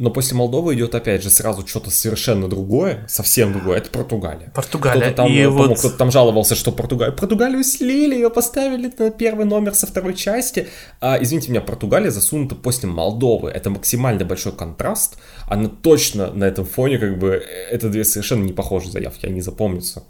[0.00, 3.78] Но после Молдовы идет опять же сразу что-то совершенно другое, совсем другое.
[3.78, 4.50] Это Португалия.
[4.54, 5.10] Португалия.
[5.10, 5.78] Кто-то там, и вот...
[5.78, 10.68] кто-то там жаловался, что Португалию, Португалию слили, ее поставили на первый номер со второй части.
[11.02, 13.50] А, извините меня, Португалия засунута после Молдовы.
[13.50, 15.18] Это максимально большой контраст.
[15.46, 20.04] Она точно на этом фоне как бы это две совершенно не похожие заявки, они запомнятся.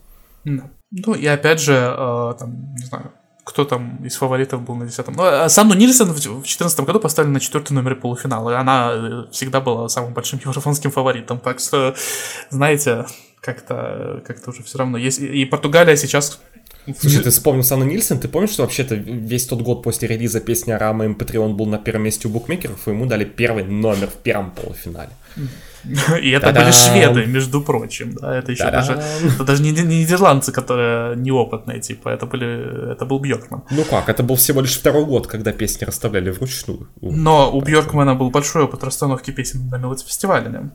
[0.45, 3.13] Ну и опять же, э, там, не знаю,
[3.45, 5.15] кто там из фаворитов был на 10-м.
[5.15, 9.25] Ну, а Санну Нильсон в 2014 году поставили на четвертый номер полуфинала, и она э,
[9.31, 11.39] всегда была самым большим еврофонским фаворитом.
[11.39, 11.95] Так что,
[12.51, 13.07] знаете,
[13.41, 15.19] как-то как уже все равно есть.
[15.19, 16.41] И Португалия сейчас
[16.99, 20.73] Слушай, ты вспомнил Санну Нильсон, ты помнишь, что вообще-то весь тот год после релиза песни
[20.73, 24.17] Арама М3 он был на первом месте у букмекеров, и ему дали первый номер в
[24.23, 25.11] первом полуфинале.
[26.23, 28.13] И это были шведы, между прочим.
[28.15, 29.03] Да, это еще даже,
[29.35, 33.63] это даже не, не нидерландцы, которые неопытные, типа, это были, это был Бьоркман.
[33.71, 36.89] Ну как, это был всего лишь второй год, когда песни расставляли вручную.
[37.01, 40.71] Но у Бьоркмана был большой опыт расстановки песен на мелодифестивале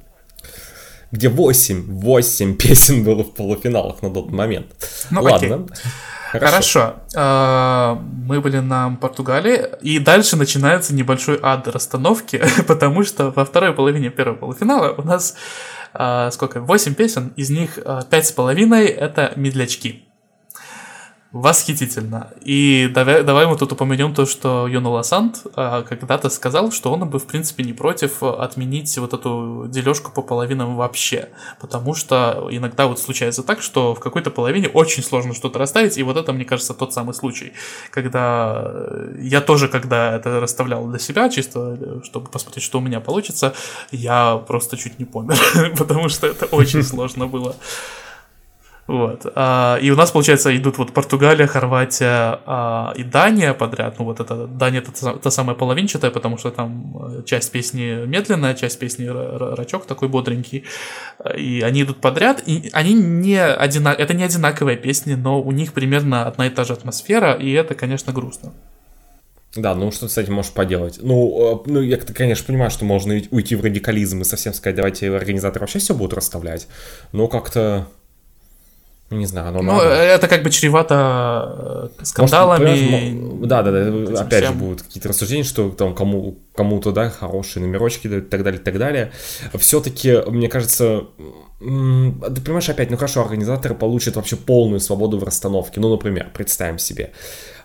[1.15, 4.67] где 8, 8 песен было в полуфиналах на тот момент.
[5.09, 5.55] Ну, Ладно.
[5.55, 5.91] Окей.
[6.31, 6.49] Хорошо.
[6.49, 6.95] Хорошо.
[7.15, 13.73] А, мы были на Португалии, и дальше начинается небольшой ад расстановки, потому что во второй
[13.73, 15.35] половине первого полуфинала у нас
[15.93, 16.59] а, сколько?
[16.59, 20.03] 8 песен, из них а, пять с половиной это медлячки.
[21.35, 22.29] Восхитительно.
[22.45, 27.09] И давай, давай мы тут упомянем то, что Йона Лосант а, когда-то сказал, что он
[27.09, 31.27] бы, в принципе, не против отменить вот эту дележку по половинам вообще.
[31.59, 36.03] Потому что иногда вот случается так, что в какой-то половине очень сложно что-то расставить, и
[36.03, 37.51] вот это, мне кажется, тот самый случай,
[37.91, 38.71] когда
[39.19, 43.53] я тоже, когда это расставлял для себя, чисто чтобы посмотреть, что у меня получится,
[43.91, 45.37] я просто чуть не помер,
[45.77, 47.57] потому что это очень сложно было.
[48.87, 49.25] Вот.
[49.33, 53.95] А, и у нас, получается, идут вот Португалия, Хорватия а, и Дания подряд.
[53.97, 58.53] Ну, вот это Дания это та самая половинчатая, потому что там э, часть песни медленная,
[58.53, 60.65] часть песни рачок такой бодренький.
[61.35, 63.91] И они идут подряд, и они не одина...
[63.91, 67.73] это не одинаковые песни, но у них примерно одна и та же атмосфера, и это,
[67.73, 68.53] конечно, грустно.
[69.55, 70.99] Да, ну что ты с этим можешь поделать?
[71.01, 75.09] Ну, э, ну я, конечно, понимаю, что можно уйти в радикализм и совсем сказать, давайте
[75.09, 76.67] организаторы вообще все будут расставлять,
[77.13, 77.87] но как-то
[79.11, 79.85] не знаю, оно Ну, надо.
[79.89, 83.11] это как бы чревато э, скандалами.
[83.13, 84.21] Может, да, да, да.
[84.21, 84.53] Опять всем.
[84.53, 88.63] же, будут какие-то рассуждения, что там кому, кому-то, да, хорошие номерочки и так далее, и
[88.63, 89.11] так далее.
[89.57, 91.03] Все-таки, мне кажется,
[91.59, 95.79] ты понимаешь, опять, ну хорошо, организаторы получат вообще полную свободу в расстановке.
[95.79, 97.11] Ну, например, представим себе,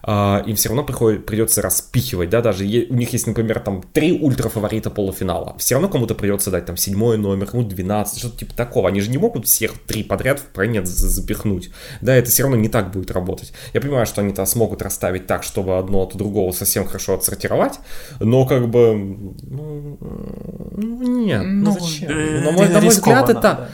[0.02, 4.12] а, им все равно приходит, придется распихивать, да, даже у них есть, например, там три
[4.12, 8.88] ультрафаворита полуфинала, все равно кому-то придется дать там седьмой номер, ну, 12, что-то типа такого,
[8.88, 12.68] они же не могут всех три подряд в пройнет запихнуть, да, это все равно не
[12.68, 13.52] так будет работать.
[13.74, 17.78] Я понимаю, что они-то смогут расставить так, чтобы одно от другого совсем хорошо отсортировать,
[18.20, 18.94] но как бы,
[19.42, 22.10] ну, ну нет, ну, ну зачем?
[22.10, 23.40] Э, на мой, на мой взгляд, это...
[23.40, 23.70] Да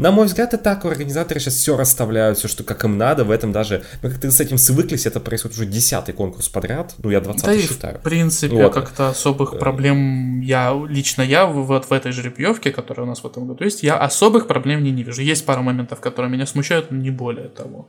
[0.00, 3.30] на мой взгляд, это так, организаторы сейчас все расставляют, все, что как им надо, в
[3.30, 7.20] этом даже, мы как-то с этим свыклись, это происходит уже десятый конкурс подряд, ну я
[7.20, 7.98] 20 да считаю.
[7.98, 8.74] в принципе, вот.
[8.74, 13.46] как-то особых проблем я, лично я, вот в этой жеребьевке, которая у нас в этом
[13.46, 15.22] году есть, я особых проблем не, не вижу.
[15.22, 17.88] Есть пару моментов, которые меня смущают, но не более того.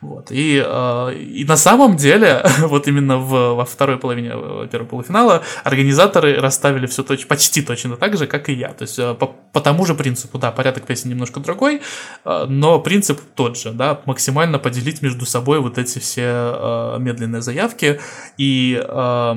[0.00, 0.30] Вот.
[0.30, 5.42] И, э, и на самом деле, вот именно в, во второй половине э, первого полуфинала
[5.62, 8.70] организаторы расставили все точ, почти точно так же, как и я.
[8.70, 11.82] То есть э, по, по тому же принципу, да, порядок песен немножко другой,
[12.24, 18.00] но принцип тот же, да, максимально поделить между собой вот эти все медленные заявки
[18.36, 19.34] и э,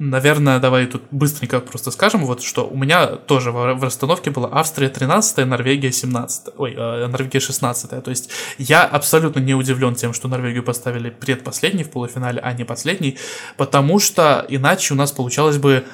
[0.00, 4.88] Наверное, давай тут быстренько просто скажем, вот что у меня тоже в, расстановке была Австрия
[4.88, 8.02] 13, Норвегия 17, ой, э, Норвегия 16.
[8.02, 12.64] То есть я абсолютно не удивлен тем, что Норвегию поставили предпоследней в полуфинале, а не
[12.64, 13.18] последний,
[13.56, 15.84] потому что иначе у нас получалось бы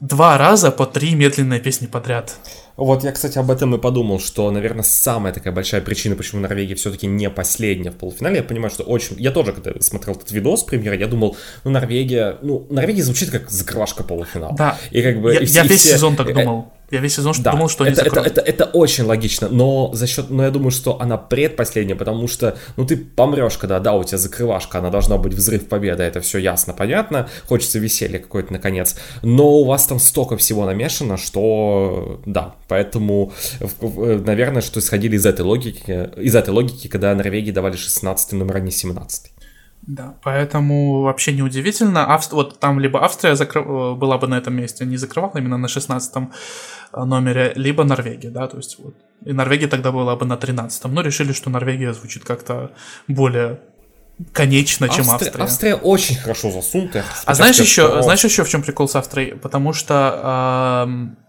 [0.00, 2.36] два раза по три медленные песни подряд.
[2.76, 6.76] Вот я, кстати, об этом и подумал, что, наверное, самая такая большая причина, почему Норвегия
[6.76, 8.36] все-таки не последняя в полуфинале.
[8.36, 9.16] Я понимаю, что очень...
[9.18, 12.38] Я тоже, когда смотрел этот видос премьера, я думал, ну, Норвегия...
[12.40, 14.54] Ну, Норвегия звучит как закрывашка полуфинала.
[14.56, 14.78] Да.
[14.92, 15.34] И как бы...
[15.34, 15.94] Я, и я весь все...
[15.94, 16.72] сезон так думал.
[16.90, 20.30] Я весь сезон да, думал, что это, это, это, это очень логично, но за счет,
[20.30, 24.16] но я думаю, что она предпоследняя, потому что, ну, ты помрешь, когда, да, у тебя
[24.16, 29.56] закрывашка, она должна быть взрыв победы, это все ясно, понятно, хочется веселья какое-то наконец, но
[29.56, 33.32] у вас там столько всего намешано, что, да, поэтому,
[33.80, 38.60] наверное, что исходили из этой логики, из этой логики, когда Норвегии давали 16 номер, а
[38.60, 39.32] не 17.
[39.88, 42.12] Да, поэтому вообще неудивительно.
[42.12, 42.32] Авст...
[42.32, 43.62] Вот там либо Австрия закры...
[43.62, 46.16] Э, была бы на этом месте, не закрывала именно на 16
[46.92, 48.94] э, номере, либо Норвегия, да, то есть вот.
[49.24, 52.70] И Норвегия тогда была бы на 13 но решили, что Норвегия звучит как-то
[53.08, 53.60] более
[54.32, 55.42] конечно, чем Австрия.
[55.42, 55.74] Австрия.
[55.74, 57.04] Очень хорошо засунутая.
[57.24, 59.36] А знаешь еще, знаешь еще в чем прикол с Австрией?
[59.36, 61.27] Потому что э,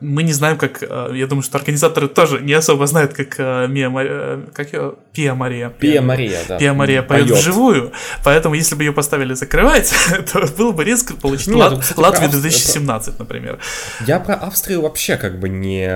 [0.00, 0.82] мы не знаем, как...
[0.82, 4.12] Э, я думаю, что организаторы тоже не особо знают, как э, Мия Мария...
[4.12, 4.94] Э, как ее?
[5.12, 5.70] Пия Мария.
[5.70, 6.58] Пия Мария, да.
[6.58, 7.92] Пия Мария поет, поет вживую.
[8.24, 9.92] Поэтому, если бы ее поставили закрывать,
[10.32, 11.80] то было бы резко получить Нет, Лат...
[11.80, 13.18] кстати, Латвию 2017, это...
[13.20, 13.58] например.
[14.06, 15.86] Я про Австрию вообще как бы не...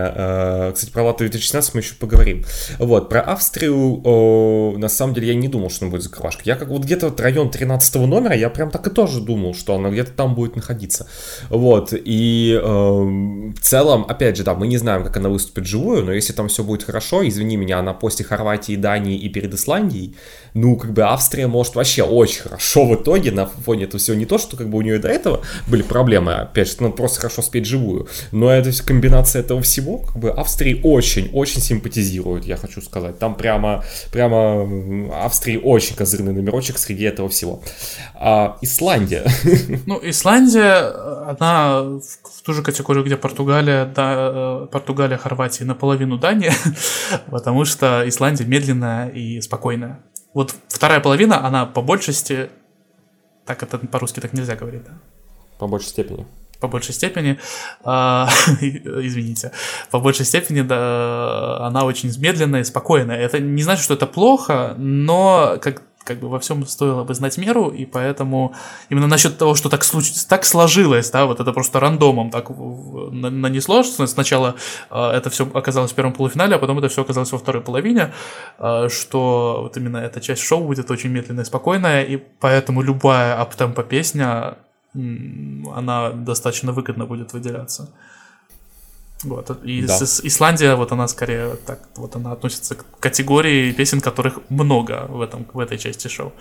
[0.73, 2.45] Кстати, про Латвию 2016 мы еще поговорим.
[2.79, 6.43] Вот, про Австрию, на самом деле, я не думал, что она будет закрывашка.
[6.45, 9.75] Я как вот где-то вот район 13 номера, я прям так и тоже думал, что
[9.75, 11.07] она где-то там будет находиться.
[11.51, 16.05] Вот, и в целом целом, опять же, да, мы не знаем, как она выступит живую,
[16.05, 20.15] но если там все будет хорошо, извини меня, она после Хорватии, Дании и перед Исландией,
[20.55, 24.17] ну, как бы Австрия может вообще очень хорошо в итоге на фоне этого всего.
[24.17, 27.21] Не то, что как бы у нее до этого были проблемы, опять же, надо просто
[27.21, 32.81] хорошо спеть живую, но это комбинация этого всего, как бы Австрии очень-очень симпатизирует, я хочу
[32.81, 33.19] сказать.
[33.19, 34.69] Там прямо, прямо
[35.25, 37.63] Австрии очень козырный номерочек среди этого всего.
[38.15, 39.25] А, Исландия.
[39.87, 40.93] Ну, Исландия,
[41.31, 46.55] она в ту же категорию, где Португалия, да, э, Португалия, Хорватия наполовину Дания,
[47.31, 50.01] потому что Исландия медленная и спокойная.
[50.35, 52.51] Вот вторая половина, она по большей степени...
[53.47, 54.93] Так, это по-русски так нельзя говорить, да?
[55.59, 56.27] По большей степени.
[56.61, 57.39] по большей степени,
[57.85, 58.27] э,
[59.07, 59.53] извините,
[59.91, 63.19] по большей степени да, она очень медленная и спокойная.
[63.19, 67.39] Это не значит, что это плохо, но как как бы во всем стоило бы знать
[67.39, 68.53] меру, и поэтому
[68.91, 70.11] именно насчет того, что так, случ...
[70.29, 72.51] так сложилось, да, вот это просто рандомом так
[73.13, 74.55] нанесло, что сначала
[74.91, 78.13] э, это все оказалось в первом полуфинале, а потом это все оказалось во второй половине,
[78.59, 83.41] э, что вот именно эта часть шоу будет очень медленная и спокойная, и поэтому любая
[83.41, 84.57] аптемпа песня,
[84.95, 87.89] она достаточно выгодно будет выделяться.
[89.23, 89.51] Вот.
[89.65, 89.99] И да.
[89.99, 95.47] Исландия, вот она скорее так, вот она относится к категории песен, которых много в, этом,
[95.53, 96.33] в этой части шоу.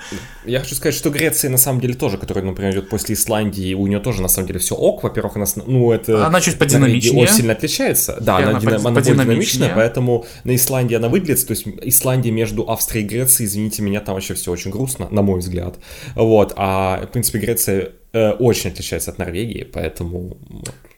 [0.46, 3.86] Я хочу сказать, что Греция на самом деле тоже, которая, например, идет после Исландии, у
[3.88, 5.04] нее тоже на самом деле все ок.
[5.04, 6.26] Во-первых, она, ну, это...
[6.26, 7.24] Она чуть подинамичнее.
[7.24, 8.18] Очень сильно отличается.
[8.22, 12.70] Да, она, она, дина, она динамичная, поэтому на Исландии она выглядит, то есть Исландия между
[12.70, 15.76] Австрией и Грецией, извините меня, там вообще все очень грустно, на мой взгляд.
[16.16, 20.38] Вот, а, в принципе, Греция э, очень отличается от Норвегии, поэтому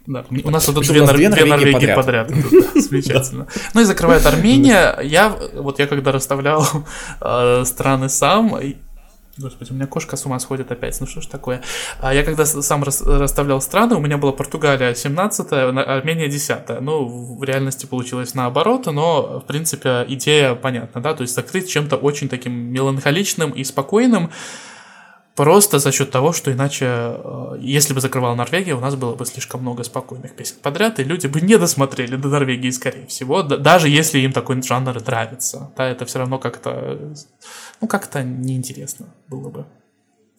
[0.07, 0.25] да.
[0.43, 1.15] У нас тут две, Нор...
[1.15, 2.27] две Норвегии подряд.
[2.27, 2.29] подряд.
[2.75, 3.47] Замечательно.
[3.73, 4.99] Ну и закрывает Армения.
[5.03, 6.65] Я вот я когда расставлял
[7.21, 8.59] э, страны сам,
[9.37, 11.61] Господи, у меня кошка с ума сходит опять, ну что ж такое.
[11.99, 17.05] А я когда сам расставлял страны, у меня была Португалия 17 Армения 10 Ну,
[17.37, 22.27] в реальности получилось наоборот, но, в принципе, идея понятна, да, то есть закрыть чем-то очень
[22.27, 24.31] таким меланхоличным и спокойным,
[25.41, 29.25] Просто за счет того, что иначе, э, если бы закрывал Норвегия, у нас было бы
[29.25, 33.89] слишком много спокойных песен подряд, и люди бы не досмотрели до Норвегии, скорее всего, даже
[33.89, 35.71] если им такой жанр нравится.
[35.75, 37.15] Да, это все равно как-то,
[37.81, 39.65] ну, как-то неинтересно было бы.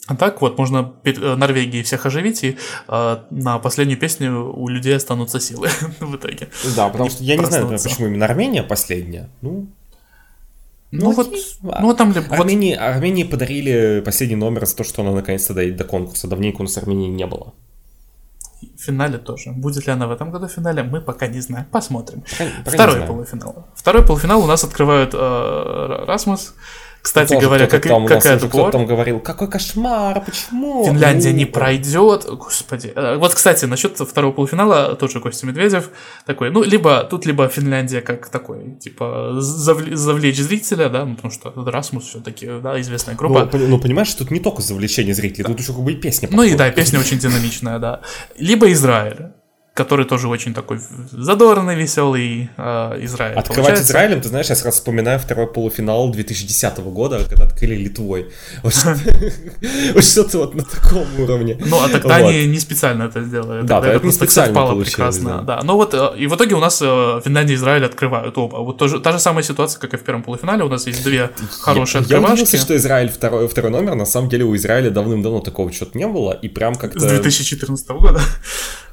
[0.07, 4.95] А так вот, можно э, Норвегии всех оживить, и э, на последнюю песню у людей
[4.95, 6.49] останутся силы в итоге.
[6.77, 9.29] Да, потому что я не знаю, почему именно Армения последняя.
[9.41, 9.67] Ну,
[10.93, 11.33] ну, ну вот,
[11.81, 12.37] ну там либо...
[12.37, 12.83] Армении, вот...
[12.83, 16.29] Армении подарили последний номер за то, что она наконец-то доедет до конкурса.
[16.29, 17.55] Давненько у нас Армении не было.
[18.77, 19.53] В финале тоже.
[19.53, 21.67] Будет ли она в этом году в финале, мы пока не знаем.
[21.71, 22.23] Посмотрим.
[22.31, 23.67] Пока, пока Второй полуфинал.
[23.75, 26.55] Второй полуфинал у нас открывают э, Расмус.
[27.03, 30.85] Кстати Тоже говоря, как, там, какая то кто там говорил, какой кошмар, почему?
[30.87, 32.27] Финляндия не пройдет.
[32.27, 32.93] Господи.
[32.95, 35.91] Э, вот, кстати, насчет второго полуфинала, тоже Костя Медведев
[36.27, 41.53] такой, ну, либо тут либо Финляндия как такой, типа, завлечь, зрителя, да, ну, потому что
[41.57, 43.51] Расмус все-таки, да, известная группа.
[43.53, 45.51] Ну, ну, понимаешь, тут не только завлечение зрителей, да.
[45.51, 46.29] тут еще как бы и песня.
[46.31, 48.03] Ну и да, песня очень динамичная, да.
[48.39, 49.33] Либо Израиль
[49.75, 50.81] который тоже очень такой
[51.13, 53.35] задорный, веселый э, Израиль.
[53.35, 53.85] Открывать получается.
[53.85, 58.31] Израилем, ты знаешь, я сразу вспоминаю второй полуфинал 2010 года, когда открыли Литвой.
[59.95, 61.57] Вот что-то вот на таком уровне.
[61.59, 63.63] Ну, а тогда они не специально это сделали.
[63.63, 64.89] Да, это специально получилось.
[64.89, 65.43] прекрасно.
[65.43, 68.59] Да, ну вот, э, и в итоге у нас э, Финляндия и Израиль открывают оба.
[68.59, 71.31] Вот та же самая ситуация, как и в первом полуфинале, у нас есть две
[71.61, 72.57] хорошие открывашки.
[72.57, 76.07] Я что Израиль второй, второй номер, на самом деле у Израиля давным-давно такого что-то не
[76.07, 77.01] было, и прям как-то...
[77.01, 78.21] С 2014 года.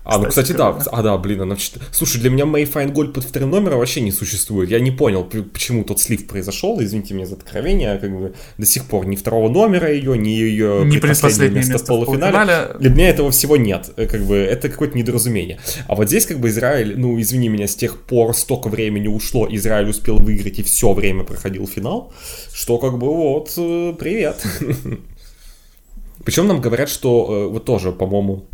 [0.03, 0.77] А, ну, кстати, да.
[0.91, 1.55] А, да, блин, она...
[1.91, 4.69] Слушай, для меня Мэй Файнгольд под вторым номером вообще не существует.
[4.69, 6.81] Я не понял, почему тот слив произошел.
[6.81, 7.97] Извините меня за откровение.
[7.97, 11.85] Как бы до сих пор ни второго номера ее, ни ее не предпоследнее место, место
[11.85, 12.33] в полуфинале.
[12.33, 12.79] полуфинале.
[12.79, 13.91] Для меня этого всего нет.
[13.97, 15.59] Э, как бы это какое-то недоразумение.
[15.87, 19.47] А вот здесь как бы Израиль, ну, извини меня, с тех пор столько времени ушло,
[19.49, 22.13] Израиль успел выиграть и все время проходил финал,
[22.53, 24.43] что как бы вот, э, привет.
[26.23, 28.45] Причем нам говорят, что э, вот тоже, по-моему,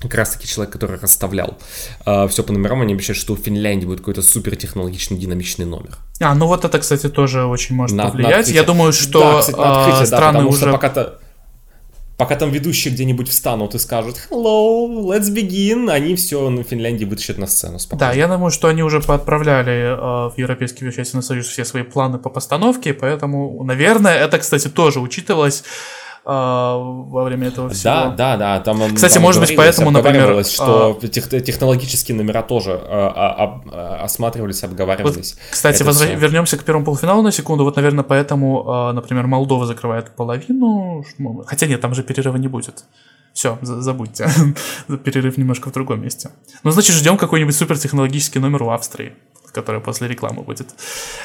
[0.00, 1.58] как раз таки человек, который расставлял
[2.06, 5.98] э, все по номерам, они обещают, что у Финляндии будет какой-то супер технологичный динамичный номер.
[6.20, 8.48] А, ну вот это, кстати, тоже очень может на, повлиять.
[8.48, 10.60] На Я думаю, что да, кстати, на открытие, страны да, потому уже...
[10.60, 11.20] Что пока-то
[12.20, 17.38] пока там ведущие где-нибудь встанут и скажут «Hello, let's begin», они все на Финляндии вытащат
[17.38, 18.12] на сцену спокойно.
[18.12, 22.18] Да, я думаю, что они уже поотправляли э, в Европейский вещательный союз все свои планы
[22.18, 25.64] по постановке, поэтому, наверное, это, кстати, тоже учитывалось
[26.24, 27.92] во время этого всего.
[27.92, 28.60] Да, да, да.
[28.60, 30.44] Там, Кстати, там может быть, поэтому, например...
[30.44, 31.06] что а...
[31.08, 35.34] тех, технологические номера тоже а, а, осматривались, обговаривались.
[35.34, 36.06] Вот, кстати, возра...
[36.08, 37.64] вернемся к первому полуфиналу на секунду.
[37.64, 41.04] Вот, наверное, поэтому, например, Молдова закрывает половину.
[41.46, 42.84] Хотя нет, там же перерыва не будет.
[43.32, 44.28] Все, забудьте.
[45.04, 46.30] Перерыв немножко в другом месте.
[46.64, 49.14] Ну, значит, ждем какой-нибудь супертехнологический номер у Австрии
[49.52, 50.68] которая после рекламы будет.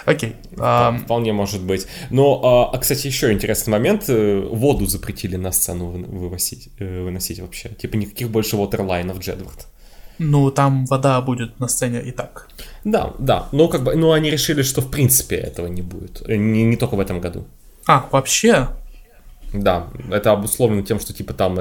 [0.06, 0.36] Окей.
[0.58, 0.98] А...
[0.98, 1.88] Вполне может быть.
[2.10, 4.06] Но, а, а, кстати, еще интересный момент.
[4.08, 7.70] Э, воду запретили на сцену выносить, э, выносить вообще.
[7.70, 9.68] Типа никаких больше ватерлайнов Джедвард.
[10.18, 12.48] Ну, там вода будет на сцене и так.
[12.84, 13.48] Да, да.
[13.52, 16.22] Но как бы, ну, они решили, что в принципе этого не будет.
[16.28, 17.46] Э, не, не только в этом году.
[17.88, 18.68] А, вообще?
[19.62, 21.58] Да, это обусловлено тем, что типа там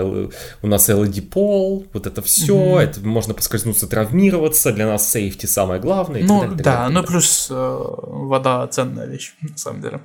[0.62, 2.80] у нас LED пол, вот это все, mm-hmm.
[2.80, 6.22] это можно поскользнуться, травмироваться, для нас сейфти самое главное.
[6.24, 10.00] Ну далее, да, ну плюс э, вода ценная вещь, на самом деле.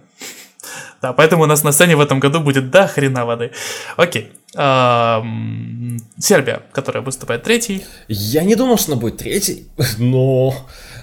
[1.02, 3.52] Да, поэтому у нас на сцене в этом году будет до хрена воды.
[3.96, 4.32] Окей.
[4.52, 5.24] Сербия,
[6.72, 7.86] которая выступает третьей.
[8.08, 10.56] Я не думал, что она будет третьей, но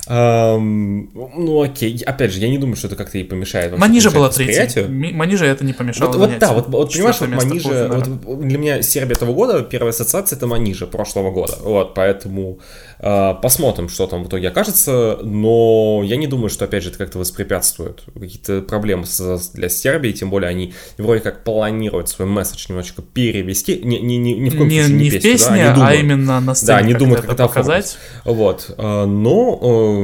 [0.08, 3.76] Эм, ну окей, опять же, я не думаю, что это как-то ей помешает.
[3.76, 4.86] Манижа была третья.
[4.86, 6.12] Манижа это не помешало.
[6.12, 9.90] Вот, вот да, вот, вот понимаешь, вот Манижа, вот для меня Сербия этого года, первая
[9.90, 11.56] ассоциация это Манижа прошлого года.
[11.60, 12.60] Вот, поэтому
[13.00, 15.18] э, посмотрим, что там в итоге окажется.
[15.22, 18.04] Но я не думаю, что опять же это как-то воспрепятствует.
[18.14, 19.06] Какие-то проблемы
[19.54, 23.80] для Сербии, тем более они вроде как планируют свой месседж немножечко перевести.
[23.82, 26.40] Не, не, не, ни в коем не, случае не, не в песню, да, а именно
[26.40, 26.68] на сцене.
[26.68, 27.98] Да, они думают, как это показать.
[28.24, 28.74] Вот.
[28.78, 29.95] Э, но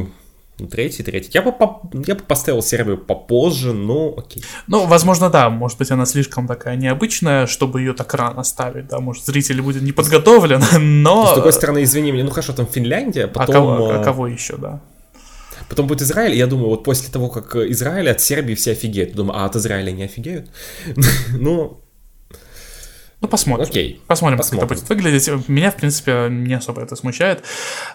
[0.59, 1.31] ну, третий, третий.
[1.33, 4.45] Я бы, по, я бы поставил Сербию попозже, но окей.
[4.67, 5.51] Ну, возможно, да.
[5.51, 9.01] Может быть, она слишком такая необычная, чтобы ее так рано ставить, да.
[9.01, 10.63] Может, зритель будет не подготовлен,
[11.03, 11.27] но...
[11.27, 13.57] С другой стороны, извини меня, ну хорошо, там Финляндия, потом...
[13.57, 14.81] А кого, а кого еще, да?
[15.69, 19.15] Потом будет Израиль, я думаю, вот после того, как Израиль от Сербии все офигеют.
[19.15, 20.51] Думаю, а от Израиля не офигеют?
[21.33, 21.81] ну,
[23.23, 23.67] ну, посмотрим.
[23.69, 24.03] Окей.
[24.07, 25.49] Посмотрим, посмотрим, как это будет выглядеть.
[25.49, 27.43] Меня, в принципе, не особо это смущает.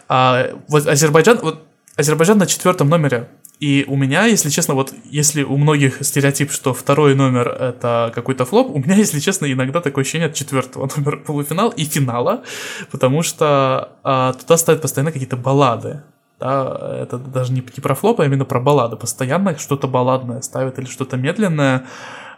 [0.07, 1.66] А, вот Азербайджан, вот
[1.97, 3.27] Азербайджан на четвертом номере.
[3.59, 8.45] И у меня, если честно, вот если у многих стереотип, что второй номер это какой-то
[8.45, 12.43] флоп, у меня, если честно, иногда такое ощущение от четвертого номера полуфинал и финала,
[12.91, 16.03] потому что а, туда ставят постоянно какие-то баллады.
[16.39, 18.95] Да, это даже не, не про флоп, а именно про баллады.
[18.95, 21.87] Постоянно что-то балладное ставят или что-то медленное.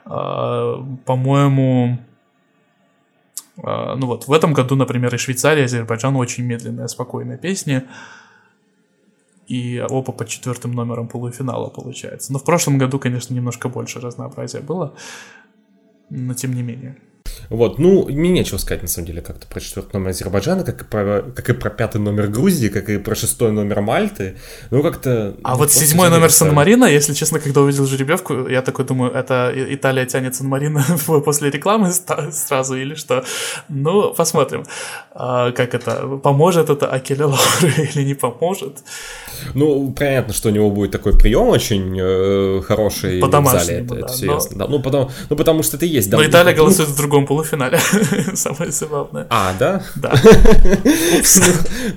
[0.06, 2.00] А, по-моему,
[3.62, 7.84] а, ну вот в этом году, например, и Швейцария, и Азербайджан очень медленные, спокойные песни
[9.50, 12.32] и оба под четвертым номером полуфинала получается.
[12.32, 14.96] Но в прошлом году, конечно, немножко больше разнообразия было,
[16.12, 16.98] но тем не менее.
[17.50, 20.86] Вот, ну, мне нечего сказать, на самом деле, как-то про четвертый номер Азербайджана, как и,
[20.86, 24.38] про, как и про пятый номер Грузии, как и про шестой номер Мальты.
[24.70, 25.36] Ну, как-то...
[25.44, 30.06] А вот седьмой номер Сан-Марина, если честно, когда увидел жеребьевку, я такой думаю, это Италия
[30.06, 30.86] тянет Сан-Марина
[31.26, 33.24] после рекламы сразу или что?
[33.68, 34.66] Ну, посмотрим,
[35.12, 38.78] а, как это, поможет это Акеле Лауры или не поможет.
[39.54, 44.00] Ну, понятно, что у него будет такой прием очень э, хороший в зале, это, да,
[44.00, 44.34] это все но...
[44.34, 44.58] ясно.
[44.58, 46.10] Да, ну, потому, ну, потому что это есть.
[46.10, 47.80] Да, но Италия ну, голосует в другом полуфинале.
[48.34, 49.28] Самое забавное.
[49.30, 49.82] А, да?
[49.96, 50.14] Да.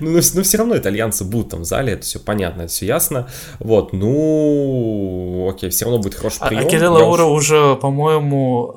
[0.00, 2.86] Ну, но ну, все равно итальянцы будут там в зале, это все понятно, это все
[2.86, 3.28] ясно.
[3.58, 6.66] Вот, ну, окей, все равно будет хороший прием.
[6.66, 8.74] А Кирилл Аура уже, по-моему,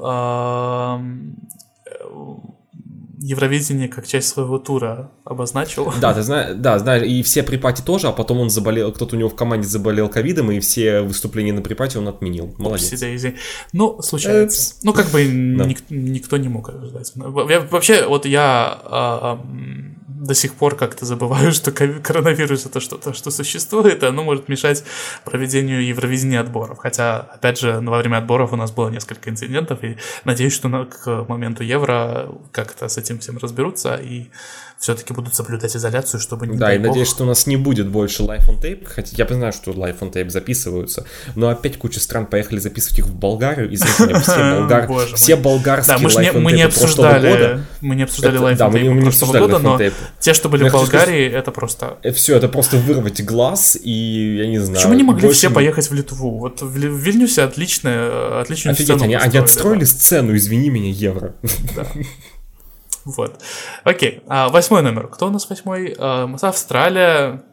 [3.28, 5.92] Евровидение как часть своего тура обозначил.
[6.00, 9.20] Да, ты знаешь, да, знаешь, и все припати тоже, а потом он заболел, кто-то у
[9.20, 12.54] него в команде заболел ковидом, и все выступления на припати он отменил.
[12.60, 12.94] Молодец.
[12.94, 13.36] Upsi
[13.74, 14.74] Ну, случается.
[14.74, 14.80] Эпс.
[14.84, 15.66] Ну, как бы да.
[15.66, 17.12] ник- никто не мог ждать.
[17.16, 19.42] Вообще, вот я а,
[20.26, 24.84] до сих пор как-то забываю, что коронавирус это что-то, что существует, и оно может мешать
[25.24, 26.80] проведению Евровидения отборов.
[26.80, 31.26] Хотя, опять же, во время отборов у нас было несколько инцидентов, и надеюсь, что к
[31.28, 34.30] моменту Евро как-то с этим всем разберутся, и
[34.80, 36.88] все-таки будут соблюдать изоляцию, чтобы не Да, и бог...
[36.88, 40.00] надеюсь, что у нас не будет больше Life on Tape, хотя я знаю, что Life
[40.00, 41.06] on Tape записываются,
[41.36, 45.16] но опять куча стран поехали записывать их в Болгарию, извините меня, все, болгар...
[45.16, 47.66] все болгарские да, мы Life on мы не обсуждали, года.
[47.82, 49.80] Мы не обсуждали Life on Tape прошлого года, но
[50.20, 51.98] те, что были в Болгарии, это просто...
[52.04, 54.76] Э, все, это просто вырвать глаз, и я не знаю...
[54.76, 56.38] Почему не могли все поехать в Литву?
[56.38, 61.36] Вот в Вильнюсе отличная, отличная Офигеть, они, они отстроили сцену, извини меня, евро.
[61.76, 61.86] Да.
[63.06, 63.40] Вот.
[63.84, 64.24] Окей.
[64.28, 65.08] А, восьмой номер.
[65.08, 65.96] Кто у нас восьмой?
[65.98, 67.44] А, Австралия.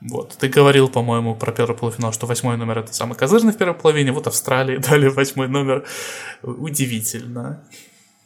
[0.00, 0.36] Вот.
[0.38, 4.12] Ты говорил, по-моему, про первый полуфинал, что восьмой номер это самый козырный в первой половине.
[4.12, 5.84] Вот Австралии дали восьмой номер.
[6.42, 7.62] Удивительно.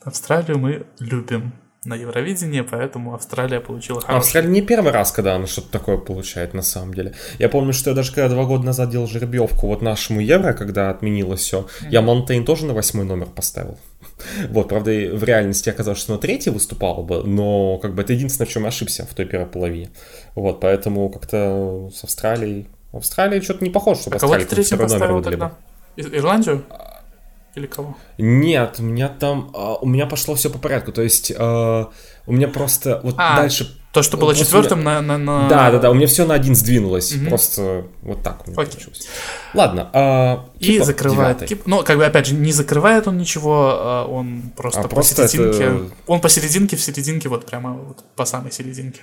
[0.05, 1.55] Австралию мы любим
[1.85, 4.19] на Евровидении, поэтому Австралия получила хороший.
[4.19, 7.15] Австралия не первый раз, когда она что-то такое получает, на самом деле.
[7.39, 10.91] Я помню, что я даже когда два года назад делал жеребьевку вот нашему Евро, когда
[10.91, 11.89] отменилось все, mm-hmm.
[11.91, 13.79] я Монтейн тоже на восьмой номер поставил.
[14.51, 18.47] Вот, правда, в реальности оказалось, что на третий выступал бы, но как бы это единственное,
[18.47, 19.91] в чем я ошибся в той первой половине.
[20.35, 22.69] Вот, поэтому как-то с Австралией...
[22.93, 25.55] Австралия что-то не похоже, чтобы а Австралия кого ты третьим поставил тогда?
[25.97, 26.65] Ирландию?
[27.55, 27.97] Или кого?
[28.19, 29.51] Нет, у меня там...
[29.53, 30.91] Uh, у меня пошло все по порядку.
[30.93, 31.89] То есть uh,
[32.27, 33.01] у меня просто...
[33.05, 33.81] Вот а, дальше...
[33.93, 35.01] То, что было четвертым меня...
[35.01, 35.49] на, на, на...
[35.49, 35.91] Да, да, да.
[35.93, 37.15] У меня все на один сдвинулось.
[37.15, 37.29] Угу.
[37.29, 38.73] Просто вот так у меня Окей.
[38.73, 39.07] получилось.
[39.55, 39.89] Ладно.
[39.93, 41.65] Uh, И закрывает Кип.
[41.67, 45.65] Ну, как бы, опять же, не закрывает он ничего, он просто а посерединке...
[45.65, 45.91] Это...
[46.09, 49.03] Он посерединке, в серединке, вот прямо вот по самой серединке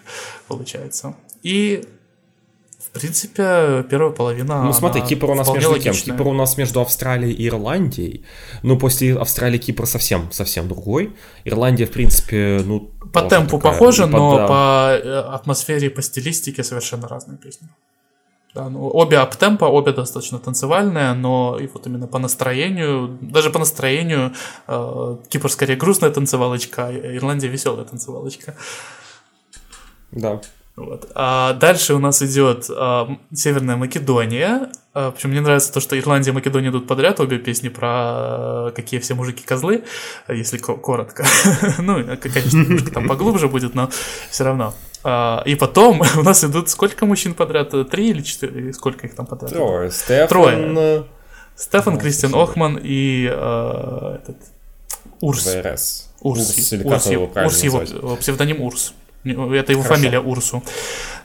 [0.50, 1.16] получается.
[1.42, 1.86] И
[2.94, 4.64] в принципе, первая половина.
[4.64, 5.94] Ну, смотри, Кипр у нас между логичная.
[5.94, 6.04] кем?
[6.18, 8.26] Кипр у нас между Австралией и Ирландией.
[8.64, 11.16] Ну, после Австралии Кипр совсем, совсем другой.
[11.46, 12.92] Ирландия, в принципе, ну.
[13.14, 17.70] По темпу такая, похоже, но по, э, атмосфере, по стилистике совершенно разные песни.
[18.54, 23.60] Да, ну, обе аптемпа, обе достаточно танцевальные, но и вот именно по настроению, даже по
[23.60, 24.34] настроению,
[24.68, 28.56] э, Кипр скорее грустная танцевалочка, а Ирландия веселая танцевалочка.
[30.12, 30.42] Да.
[30.76, 31.12] Вот.
[31.16, 34.70] А дальше у нас идет а, Северная Македония.
[34.94, 38.72] А, причем мне нравится то, что Ирландия и Македония идут подряд, обе песни про а,
[38.72, 39.84] какие все мужики козлы,
[40.28, 41.26] если коротко.
[41.80, 43.90] ну, конечно, немножко там поглубже будет, но
[44.30, 44.74] все равно.
[45.04, 47.72] А, и потом у нас идут сколько мужчин подряд?
[47.90, 48.74] Три или четыре?
[48.74, 49.52] Сколько их там подряд?
[49.52, 49.92] Трое.
[49.92, 50.28] Стефан...
[50.28, 51.06] Трое.
[51.56, 54.38] Стефан, Кристиан Охман и э, этот
[55.20, 55.46] Урс.
[55.46, 56.10] Урс.
[56.22, 58.94] Урс, или Урс, его, Урс его псевдоним Урс.
[59.24, 59.96] Это его Хорошо.
[59.96, 60.64] фамилия Урсу.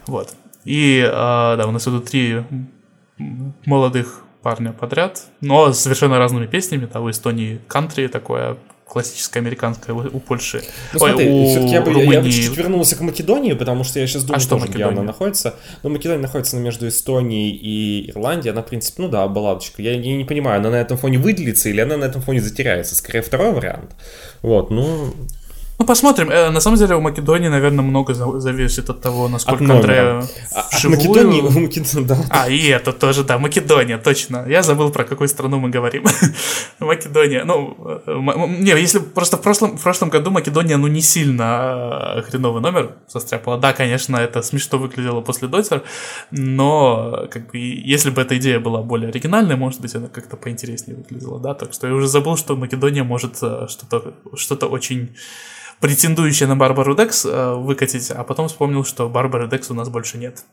[0.05, 0.33] Вот.
[0.65, 2.43] И а, да, у нас идут три
[3.65, 6.85] молодых парня подряд, но с совершенно разными песнями.
[6.85, 10.63] Там в Эстонии кантри такое классическое американское у Польши.
[10.93, 12.13] Ну, смотри, Ой, у все-таки я бы, Румынии...
[12.13, 15.03] я бы чуть-чуть вернулся к Македонии, потому что я сейчас думаю, а что тоже явно
[15.03, 15.55] находится.
[15.83, 18.53] Но Македония находится между Эстонией и Ирландией.
[18.53, 19.81] Она, в принципе, ну да, балладочка.
[19.81, 22.95] Я, я не понимаю, она на этом фоне выделится или она на этом фоне затеряется.
[22.95, 23.95] Скорее, второй вариант.
[24.41, 25.13] Вот, ну...
[25.79, 26.31] Ну, посмотрим.
[26.31, 30.23] Э, на самом деле у Македонии, наверное, много зависит от того, насколько от Андрея
[30.55, 30.97] а, вживую...
[30.97, 32.17] Македонии, у Македонии, да.
[32.29, 34.45] А, и это тоже, да, Македония, точно.
[34.47, 36.03] Я забыл, про какую страну мы говорим.
[36.79, 37.43] Македония.
[37.45, 37.75] Ну,
[38.07, 38.21] э,
[38.59, 42.95] не, если просто в прошлом, в прошлом году Македония, ну, не сильно э, хреновый номер
[43.07, 43.59] состряпала.
[43.59, 45.83] Да, конечно, это смешно выглядело после Дотер,
[46.31, 50.97] но, как бы, если бы эта идея была более оригинальной, может быть, она как-то поинтереснее
[50.97, 55.09] выглядела, да, так что я уже забыл, что Македония может что-то что очень
[55.79, 60.17] претендующая на Барбару Декс э, выкатить, а потом вспомнил, что Барбары Декс у нас больше
[60.17, 60.43] нет.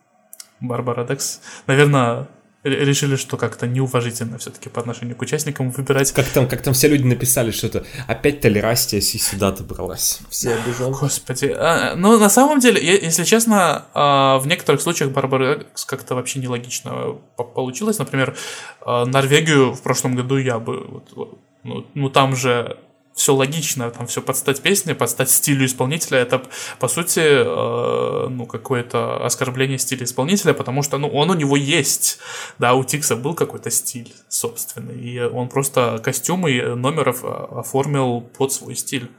[0.61, 2.29] Барбара Декс, наверное,
[2.65, 6.13] решили, что как-то неуважительно все-таки по отношению к участникам выбирать.
[6.13, 10.21] Как там, как там все люди написали, что это опять Толерастия сюда добралась.
[10.31, 10.97] Все обижены.
[10.97, 11.55] Господи.
[11.57, 17.19] А, ну, на самом деле, если честно, а, в некоторых случаях Барбара как-то вообще нелогично
[17.37, 17.99] получилось.
[17.99, 18.35] Например,
[18.81, 21.03] а, Норвегию в прошлом году я бы...
[21.13, 22.79] Вот, ну, ну, там же
[23.15, 26.43] все логично, там все под стать песне, под стать стилю исполнителя, это,
[26.81, 32.19] по сути, э, ну, какое-то оскорбление стиля исполнителя, потому что, ну, он у него есть,
[32.59, 38.53] да, у Тикса был какой-то стиль собственный, и он просто костюмы номеров э, оформил под
[38.53, 39.11] свой стиль.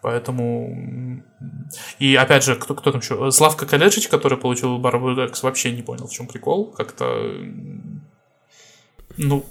[0.00, 1.22] Поэтому...
[2.00, 3.30] И опять же, кто, кто там еще?
[3.30, 6.72] Славка Каледжич, который получил Барбарекс, вообще не понял, в чем прикол.
[6.72, 7.36] Как-то...
[9.16, 9.44] Ну...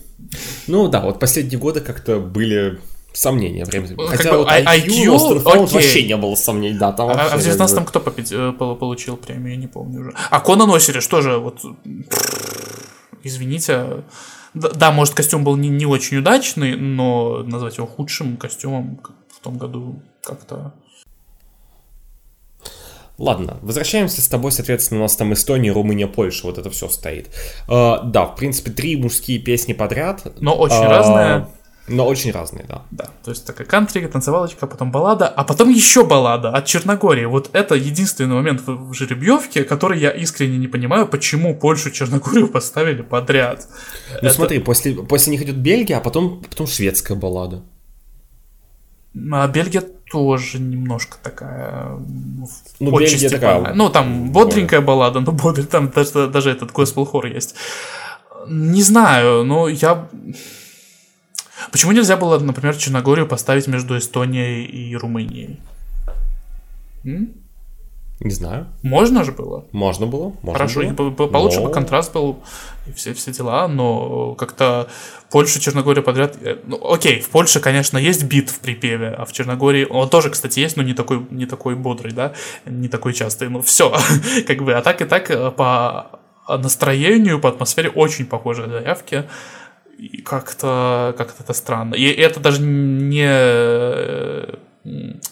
[0.68, 2.82] Ну да, вот последние годы как-то были
[3.14, 3.90] Сомнения время.
[4.08, 7.42] Хотя как вот бы, IQ, IQ вообще не было сомнений, да, там А, а в
[7.42, 8.32] 19-м кто побед...
[8.32, 10.14] Э, получил премию, я не помню уже.
[10.30, 11.60] А Конан Осириш тоже вот...
[13.24, 14.04] Извините.
[14.54, 19.00] Да, да, может, костюм был не, не очень удачный, но назвать его худшим костюмом
[19.30, 20.74] в том году как-то...
[23.18, 27.30] Ладно, возвращаемся с тобой, соответственно, у нас там Эстония, Румыния, Польша, вот это все стоит.
[27.68, 30.26] Uh, да, в принципе, три мужские песни подряд.
[30.40, 31.48] Но очень uh, разные.
[31.88, 32.84] Но очень разные, да.
[32.92, 37.26] Да, то есть такая кантри, танцевалочка, потом баллада, а потом еще баллада от Черногории.
[37.26, 42.48] Вот это единственный момент в, жеребьевке, который я искренне не понимаю, почему Польшу и Черногорию
[42.48, 43.68] поставили подряд.
[44.22, 44.36] Ну это...
[44.36, 47.64] смотри, после, после них идет Бельгия, а потом, потом шведская баллада.
[49.32, 51.98] А Бельгия тоже немножко такая...
[52.80, 53.74] Ну, Бельгия такая...
[53.74, 57.56] Ну, там бодренькая баллада, но бодр, там даже, даже этот госпел хор есть.
[58.48, 60.08] Не знаю, но я...
[61.72, 65.60] Почему нельзя было, например, Черногорию поставить между Эстонией и Румынией?
[67.04, 67.34] М?
[68.24, 68.68] Не знаю.
[68.84, 69.66] Можно же было?
[69.72, 70.34] Можно было.
[70.44, 71.12] Можно Хорошо, было.
[71.12, 71.68] получше но...
[71.68, 72.44] бы контраст был
[72.86, 74.88] и все, все дела, но как-то
[75.32, 76.38] Польша, Черногория подряд...
[76.42, 80.30] Э, ну, окей, в Польше, конечно, есть бит в припеве, а в Черногории он тоже,
[80.30, 82.34] кстати, есть, но не такой, не такой бодрый, да,
[82.66, 83.92] не такой частый, но все.
[84.48, 89.24] как бы, а так и так э, по настроению, по атмосфере очень похожие заявки и
[90.24, 91.96] как-то как это странно.
[91.96, 94.60] И это даже не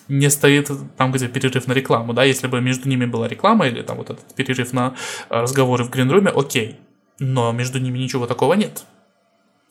[0.08, 3.82] не стоит там, где перерыв на рекламу, да, если бы между ними была реклама или
[3.82, 4.96] там вот этот перерыв на
[5.30, 6.80] разговоры в гринруме, окей,
[7.18, 8.86] но между ними ничего такого нет.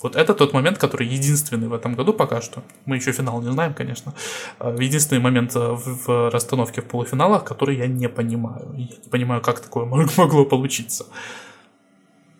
[0.00, 2.62] Вот это тот момент, который единственный в этом году пока что.
[2.86, 4.14] Мы еще финал не знаем, конечно.
[4.60, 8.72] А, единственный момент в расстановке в полуфиналах, который я не понимаю.
[8.76, 11.06] Я не понимаю, как такое могло получиться.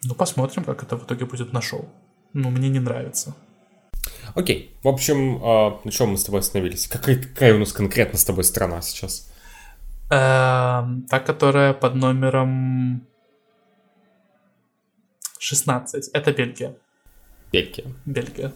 [0.04, 1.88] Ну, посмотрим, как это в итоге будет на шоу
[2.32, 3.34] ну, мне не нравится.
[4.34, 6.86] Окей, в общем, а, на чем мы с тобой остановились?
[6.86, 9.32] Какая, какая у нас конкретно с тобой страна сейчас?
[10.10, 13.06] Эм, та, которая под номером
[15.38, 16.10] 16.
[16.12, 16.74] Это Бельгия.
[17.52, 17.84] Бельгия.
[18.06, 18.52] Бельгия.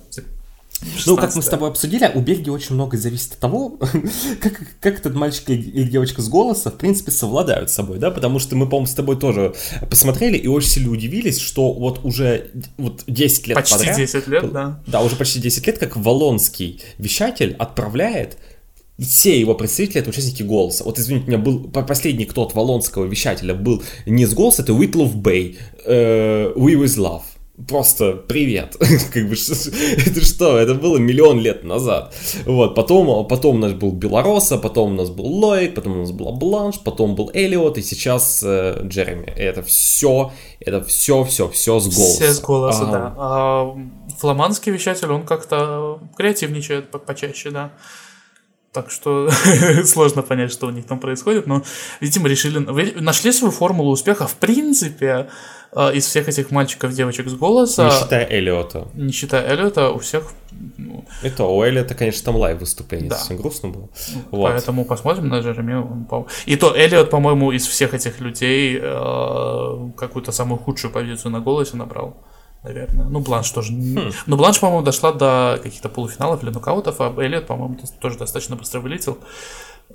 [1.06, 3.78] Ну, как мы с тобой обсудили, у Бельгии очень много зависит от того,
[4.40, 8.38] как, как этот мальчик или девочка с голоса, в принципе, совладают с собой, да, потому
[8.38, 9.54] что мы, по-моему, с тобой тоже
[9.88, 13.96] посмотрели и очень сильно удивились, что вот уже вот 10 лет почти подряд...
[13.96, 14.82] 10 лет, да.
[14.86, 18.36] Да, уже почти 10 лет, как Волонский вещатель отправляет
[18.98, 20.84] все его представители это участники голоса.
[20.84, 24.72] Вот извините, у меня был последний кто от Волонского вещателя был не с голоса, это
[24.72, 25.56] Whitlow Bay,
[25.86, 27.22] uh, We With Love.
[27.68, 28.76] Просто привет.
[29.12, 30.58] как бы, это что?
[30.58, 32.14] Это было миллион лет назад.
[32.46, 36.12] Вот, потом, потом у нас был Белороса, потом у нас был Лоик, потом у нас
[36.12, 39.26] была Бланш, потом был Элиот, и сейчас э, Джереми.
[39.26, 42.24] Это все, это все, все, все с голоса.
[42.24, 43.14] Все с голоса, а, да.
[43.16, 43.76] А,
[44.18, 47.72] фламандский вещатель, он как-то креативничает почаще, да.
[48.72, 49.28] Так что
[49.84, 51.62] сложно понять, что у них там происходит, но,
[52.00, 52.58] видимо, решили...
[53.00, 54.26] Нашли свою формулу успеха.
[54.26, 55.28] В принципе,
[55.72, 57.84] э, из всех этих мальчиков, девочек с голоса...
[57.84, 58.88] Не считая Эллиота.
[58.94, 60.32] Не считая Эллиота, у всех...
[60.78, 63.16] Ну, Это у Эллиота, конечно, там live выступление, да.
[63.16, 63.90] совсем грустно было.
[64.14, 64.50] Ну, вот.
[64.52, 66.06] Поэтому посмотрим на Джереми.
[66.46, 71.76] И то Эллиот, по-моему, из всех этих людей э, какую-то самую худшую позицию на голосе
[71.76, 72.16] набрал
[72.62, 73.06] наверное.
[73.06, 73.72] Ну, Бланш тоже.
[73.72, 74.12] Хм.
[74.26, 78.80] Но Бланш, по-моему, дошла до каких-то полуфиналов или нокаутов, а Эллиот, по-моему, тоже достаточно быстро
[78.80, 79.18] вылетел.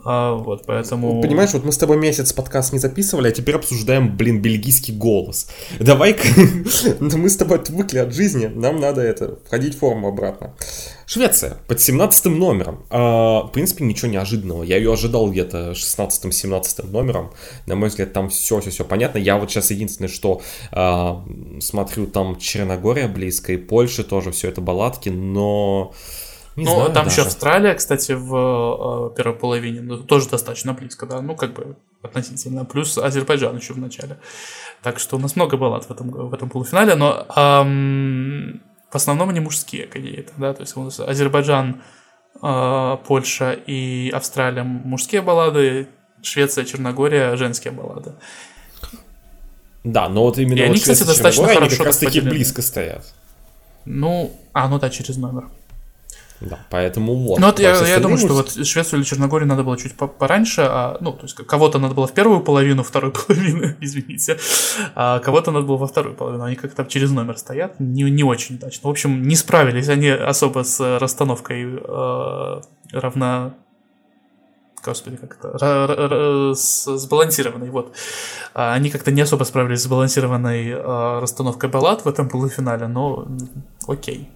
[0.03, 1.21] А, вот, поэтому...
[1.21, 5.49] Понимаешь, вот мы с тобой месяц подкаст не записывали, а теперь обсуждаем, блин, бельгийский голос.
[5.79, 6.27] Давай-ка,
[6.99, 10.53] мы с тобой отвыкли от жизни, нам надо это, входить в форму обратно.
[11.05, 12.85] Швеция, под 17 номером.
[12.89, 14.63] А, в принципе, ничего неожиданного.
[14.63, 17.31] Я ее ожидал где-то 16-17 номером.
[17.65, 19.17] На мой взгляд, там все-все-все понятно.
[19.17, 21.25] Я вот сейчас единственное, что а,
[21.59, 25.93] смотрю, там Черногория близко и Польша тоже все это балладки, но...
[26.57, 27.13] Не ну, знаю там даже.
[27.13, 31.77] еще Австралия, кстати, в э, первой половине, ну, тоже достаточно близко, да, ну, как бы
[32.01, 32.65] относительно.
[32.65, 34.17] Плюс Азербайджан еще в начале.
[34.81, 39.29] Так что у нас много баллад в этом, в этом полуфинале, но эм, в основном
[39.29, 41.83] они мужские какие-то, да, то есть у нас Азербайджан,
[42.41, 45.89] э, Польша и Австралия мужские баллады,
[46.23, 48.13] Швеция, Черногория женские баллады.
[49.83, 52.63] Да, но вот именно и вот они, кстати, достаточно хорошо они как раз таки близко
[52.63, 53.13] стоят.
[53.85, 55.49] Ну, а, ну да, через номер.
[56.39, 57.39] Да, поэтому вот.
[57.39, 60.97] Ну вот я, я думаю, что вот Швецию или Черногорию надо было чуть пораньше, а,
[61.01, 64.37] ну, то есть кого-то надо было в первую половину, вторую половину, извините,
[64.93, 68.55] а кого-то надо было во вторую половину, они как-то через номер стоят, не, не очень
[68.55, 68.87] удачно.
[68.87, 72.61] В общем, не справились они особо с расстановкой э,
[72.91, 73.55] равна
[74.85, 77.93] господи, как это, сбалансированной, вот.
[78.53, 83.27] А они как-то не особо справились с сбалансированной э, расстановкой баллад в этом полуфинале, но
[83.87, 84.29] окей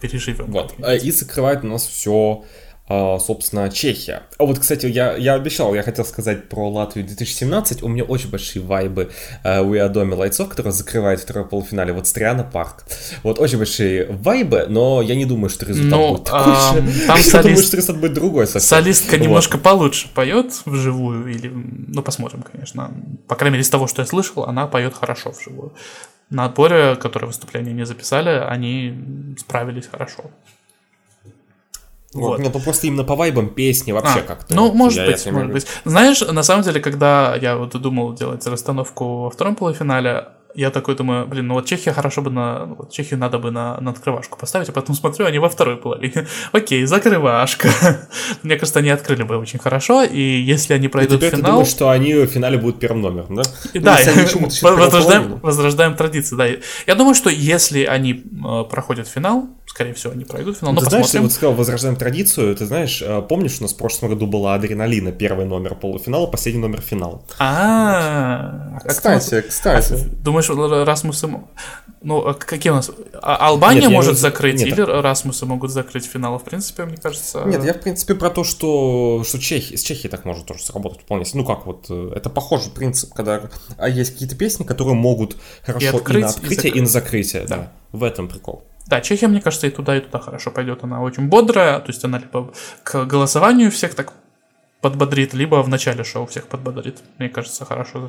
[0.00, 0.46] переживем.
[0.50, 0.74] Вот.
[1.02, 2.44] И закрывает у нас все
[2.90, 4.22] а, собственно, Чехия.
[4.38, 7.82] А вот, кстати, я, я обещал, я хотел сказать про Латвию 2017.
[7.82, 9.10] У меня очень большие вайбы
[9.44, 11.92] uh, у Адоми Лайцов, который закрывает второй полуфинале.
[11.92, 12.84] Вот Стриана Парк.
[13.22, 16.78] Вот очень большие вайбы, но я не думаю, что результат ну, будет такой а, же.
[16.78, 16.86] Там
[17.16, 17.42] я солист...
[17.42, 18.78] думаю, что результат будет другой совсем.
[18.78, 19.22] Солистка вот.
[19.22, 21.28] немножко получше поет вживую.
[21.28, 22.90] Или, ну, посмотрим, конечно.
[23.26, 25.74] По крайней мере, из того, что я слышал, она поет хорошо вживую.
[26.30, 30.24] На отборе, которые выступления не записали, они справились хорошо.
[32.14, 32.38] Вот.
[32.38, 34.54] Нет, ну просто именно по вайбам песни вообще а, как-то.
[34.54, 35.66] Ну, может я, быть, я может быть.
[35.84, 40.96] Знаешь, на самом деле, когда я вот думал делать расстановку во втором полуфинале, я такой
[40.96, 42.66] думаю, блин, ну вот Чехия хорошо бы на...
[42.66, 45.76] Ну вот Чехию надо бы на, на открывашку поставить, а потом смотрю, они во второй
[45.76, 46.26] половине.
[46.52, 47.68] Окей, закрывашка.
[48.42, 51.44] Мне кажется, они открыли бы очень хорошо, и если они пройдут и теперь финал...
[51.44, 53.42] ты думаешь, что они в финале будут первым номером, да?
[53.74, 56.46] Да, ну, возрождаем, возрождаем традиции, да.
[56.86, 60.72] Я думаю, что если они э, проходят финал, скорее всего, они пройдут финал.
[60.72, 63.76] Ну, ты знаешь, ты вот сказал, возрождаем традицию, ты знаешь, э, помнишь, у нас в
[63.76, 67.24] прошлом году была Адреналина, первый номер полуфинала, последний номер финал.
[67.38, 69.94] А, кстати, кстати.
[70.46, 71.28] Думаешь, Расмусы...
[72.00, 72.90] Ну, а какие у нас...
[73.20, 77.42] А, Албания может закрыть, или Расмусы могут закрыть финал, в принципе, мне кажется...
[77.44, 81.00] Нет, я, в принципе, про то, что, что Чехия, с Чехией так может тоже сработать
[81.02, 81.24] вполне.
[81.34, 83.42] Ну, как вот, э, это похожий принцип, когда
[83.86, 87.46] есть какие-то песни, которые могут хорошо и, открыть, и на открытие, и, и на закрытие,
[87.46, 87.56] да.
[87.56, 87.72] да.
[87.92, 88.64] В этом прикол.
[88.86, 90.82] Да, Чехия, мне кажется, и туда, и туда хорошо пойдет.
[90.82, 92.52] Она очень бодрая, то есть она либо
[92.84, 94.12] к голосованию всех так
[94.80, 96.98] подбодрит, либо в начале шоу всех подбодрит.
[97.18, 98.08] Мне кажется, хорошо,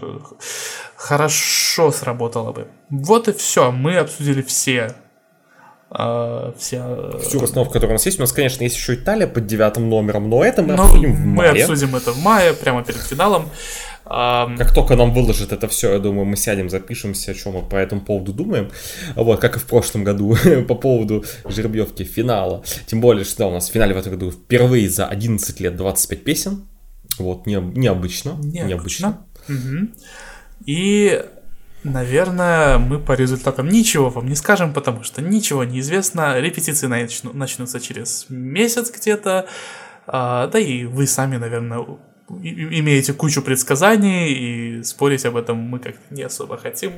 [0.96, 2.68] хорошо сработало бы.
[2.90, 3.72] Вот и все.
[3.72, 4.96] Мы обсудили все
[5.92, 7.18] Uh, вся...
[7.18, 8.20] Всю расстановку, которая у нас есть.
[8.20, 11.26] У нас, конечно, есть еще Италия под девятым номером, но это мы но обсудим в
[11.26, 11.52] мае.
[11.52, 13.50] Мы обсудим это в мае, прямо перед финалом.
[14.10, 17.76] Как только нам выложат это все, я думаю, мы сядем, запишемся, о чем мы по
[17.76, 18.72] этому поводу думаем.
[19.16, 20.36] Вот, как и в прошлом году,
[20.68, 22.64] по поводу жеребьевки финала.
[22.88, 26.24] Тем более, что у нас в финале в этом году впервые за 11 лет 25
[26.24, 26.68] песен.
[27.20, 28.32] Вот, не, необычно.
[28.42, 28.68] Необычно.
[28.68, 29.18] необычно.
[29.48, 29.88] Угу.
[30.66, 31.24] И
[31.84, 36.38] Наверное, мы по результатам ничего вам не скажем, потому что ничего не известно.
[36.38, 39.48] Репетиции начну, начнутся через месяц где-то.
[40.06, 41.86] А, да и вы сами, наверное,
[42.30, 46.92] имеете кучу предсказаний, и спорить об этом мы как-то не особо хотим.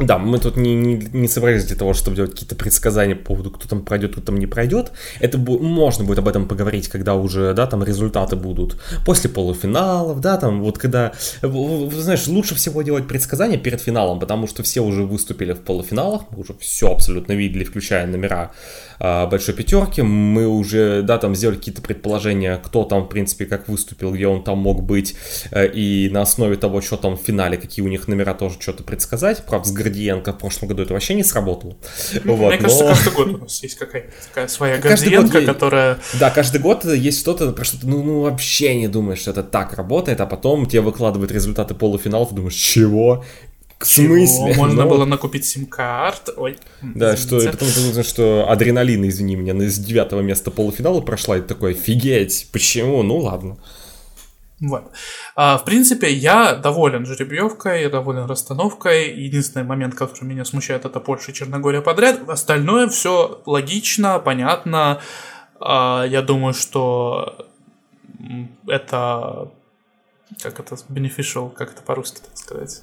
[0.00, 3.50] Да, мы тут не, не, не собрались для того, чтобы делать какие-то предсказания по поводу,
[3.50, 4.92] кто там пройдет, кто там не пройдет.
[5.20, 10.20] Это бу- можно будет об этом поговорить, когда уже, да, там результаты будут после полуфиналов,
[10.20, 15.02] да, там вот когда, знаешь, лучше всего делать предсказания перед финалом, потому что все уже
[15.02, 18.52] выступили в полуфиналах, мы уже все абсолютно видели, включая номера
[19.00, 24.12] большой пятерки, мы уже, да, там сделали какие-то предположения, кто там, в принципе, как выступил,
[24.12, 25.16] где он там мог быть,
[25.50, 28.82] э, и на основе того, что там в финале, какие у них номера, тоже что-то
[28.82, 31.76] предсказать, правда, с Гордиенко в прошлом году это вообще не сработало.
[32.24, 32.62] Ну, вот, Мне но...
[32.62, 35.98] кажется, каждый год у нас есть какая-то такая своя Гордиенко, которая...
[36.18, 39.42] Да, каждый год есть что-то, про что ты ну, ну, вообще не думаешь, что это
[39.42, 43.24] так работает, а потом тебе выкладывают результаты полуфиналов, думаешь, чего?
[43.80, 44.54] К смысле?
[44.56, 46.34] Можно ну, было накупить сим-карт.
[46.36, 46.58] Ой.
[46.82, 47.22] Да, извините.
[47.22, 51.40] что и потом ты узнаешь, что адреналин, извини меня, с девятого места полуфинала прошла, и
[51.40, 53.02] такой, офигеть, почему?
[53.02, 53.56] Ну ладно.
[54.60, 54.84] Вот.
[55.34, 59.14] А, в принципе, я доволен жеребьевкой, я доволен расстановкой.
[59.14, 62.28] Единственный момент, который меня смущает, это Польша и Черногория подряд.
[62.28, 65.00] Остальное все логично, понятно.
[65.58, 67.48] А, я думаю, что
[68.68, 69.50] это
[70.42, 72.82] как это beneficial, как это по-русски так сказать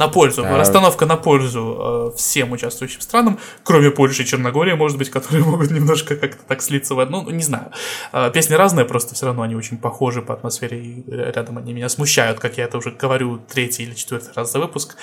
[0.00, 0.56] на пользу, а...
[0.56, 5.70] расстановка на пользу э, всем участвующим странам, кроме Польши и Черногории, может быть, которые могут
[5.70, 7.70] немножко как-то так слиться в одну, ну, не знаю.
[8.12, 11.88] Э, песни разные, просто все равно они очень похожи по атмосфере, и рядом они меня
[11.88, 14.96] смущают, как я это уже говорю третий или четвертый раз за выпуск.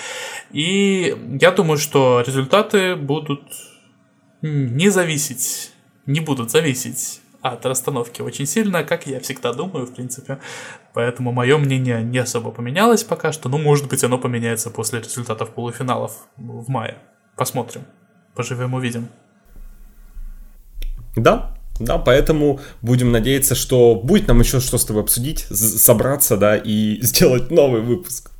[0.51, 3.43] И я думаю, что результаты будут
[4.41, 5.71] не зависеть,
[6.07, 10.39] не будут зависеть от расстановки очень сильно, как я всегда думаю, в принципе.
[10.93, 13.49] Поэтому мое мнение не особо поменялось пока что.
[13.49, 16.97] Ну, может быть, оно поменяется после результатов полуфиналов в мае.
[17.35, 17.83] Посмотрим.
[18.35, 19.09] Поживем, увидим.
[21.15, 26.57] Да, да, поэтому будем надеяться, что будет нам еще что с тобой обсудить, собраться, да,
[26.57, 28.31] и сделать новый выпуск.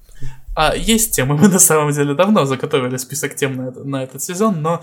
[0.56, 4.24] А есть темы, мы на самом деле давно заготовили список тем на, это, на этот
[4.24, 4.82] сезон, но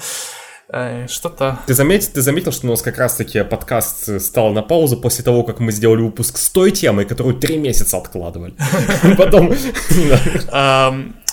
[1.08, 1.58] что-то...
[1.66, 5.42] Ты заметил, ты заметил, что у нас как раз-таки подкаст стал на паузу после того,
[5.42, 8.54] как мы сделали выпуск с той темой, которую три месяца откладывали.
[9.18, 9.52] Потом...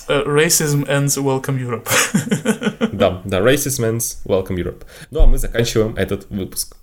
[0.08, 1.88] Э, racism ends Welcome Europe.
[2.92, 4.82] Да, да, Racism ends Welcome Europe.
[5.10, 6.76] Ну а мы заканчиваем этот выпуск.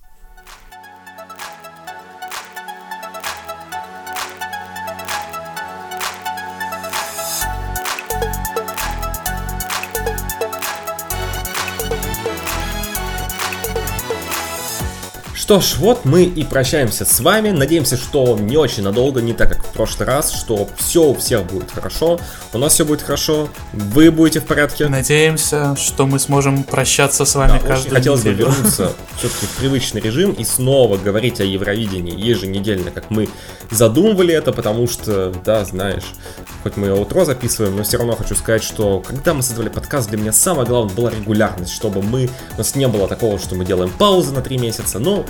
[15.50, 17.50] Что ж, вот мы и прощаемся с вами.
[17.50, 21.44] Надеемся, что не очень надолго, не так как в прошлый раз, что все у всех
[21.46, 22.20] будет хорошо.
[22.54, 24.88] У нас все будет хорошо, вы будете в порядке.
[24.88, 30.02] Надеемся, что мы сможем прощаться с вами да, каждый Хотелось бы вернуться все-таки в привычный
[30.02, 33.28] режим и снова говорить о Евровидении еженедельно, как мы
[33.72, 36.14] задумывали это, потому что, да, знаешь,
[36.62, 40.20] хоть мы утро записываем, но все равно хочу сказать, что когда мы создавали подкаст, для
[40.20, 43.90] меня самое главное была регулярность, чтобы мы, у нас не было такого, что мы делаем
[43.90, 45.26] паузы на три месяца, но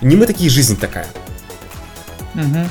[0.00, 1.06] не мы такие, жизнь такая.
[2.34, 2.68] Угу.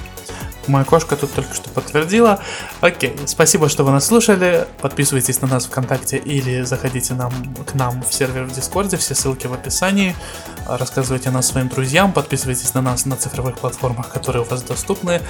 [0.67, 2.39] Моя кошка тут только что подтвердила.
[2.79, 4.65] Окей, спасибо, что вы нас слушали.
[4.79, 7.34] Подписывайтесь на нас ВКонтакте или заходите нам,
[7.65, 8.95] к нам в сервер в Дискорде.
[8.95, 10.15] Все ссылки в описании.
[10.65, 12.13] Рассказывайте нас своим друзьям.
[12.13, 15.21] Подписывайтесь на нас на цифровых платформах, которые у вас доступны.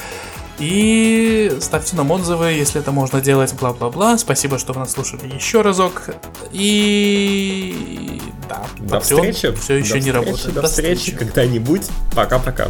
[0.60, 4.18] И ставьте нам отзывы, если это можно делать, бла-бла-бла.
[4.18, 6.10] Спасибо, что вы нас слушали еще разок.
[6.52, 9.52] И да, до встречи.
[9.56, 10.54] Все еще до не встречи, работает.
[10.54, 11.18] До, до встречи, встречи.
[11.18, 11.88] когда-нибудь.
[12.16, 12.68] Пока-пока.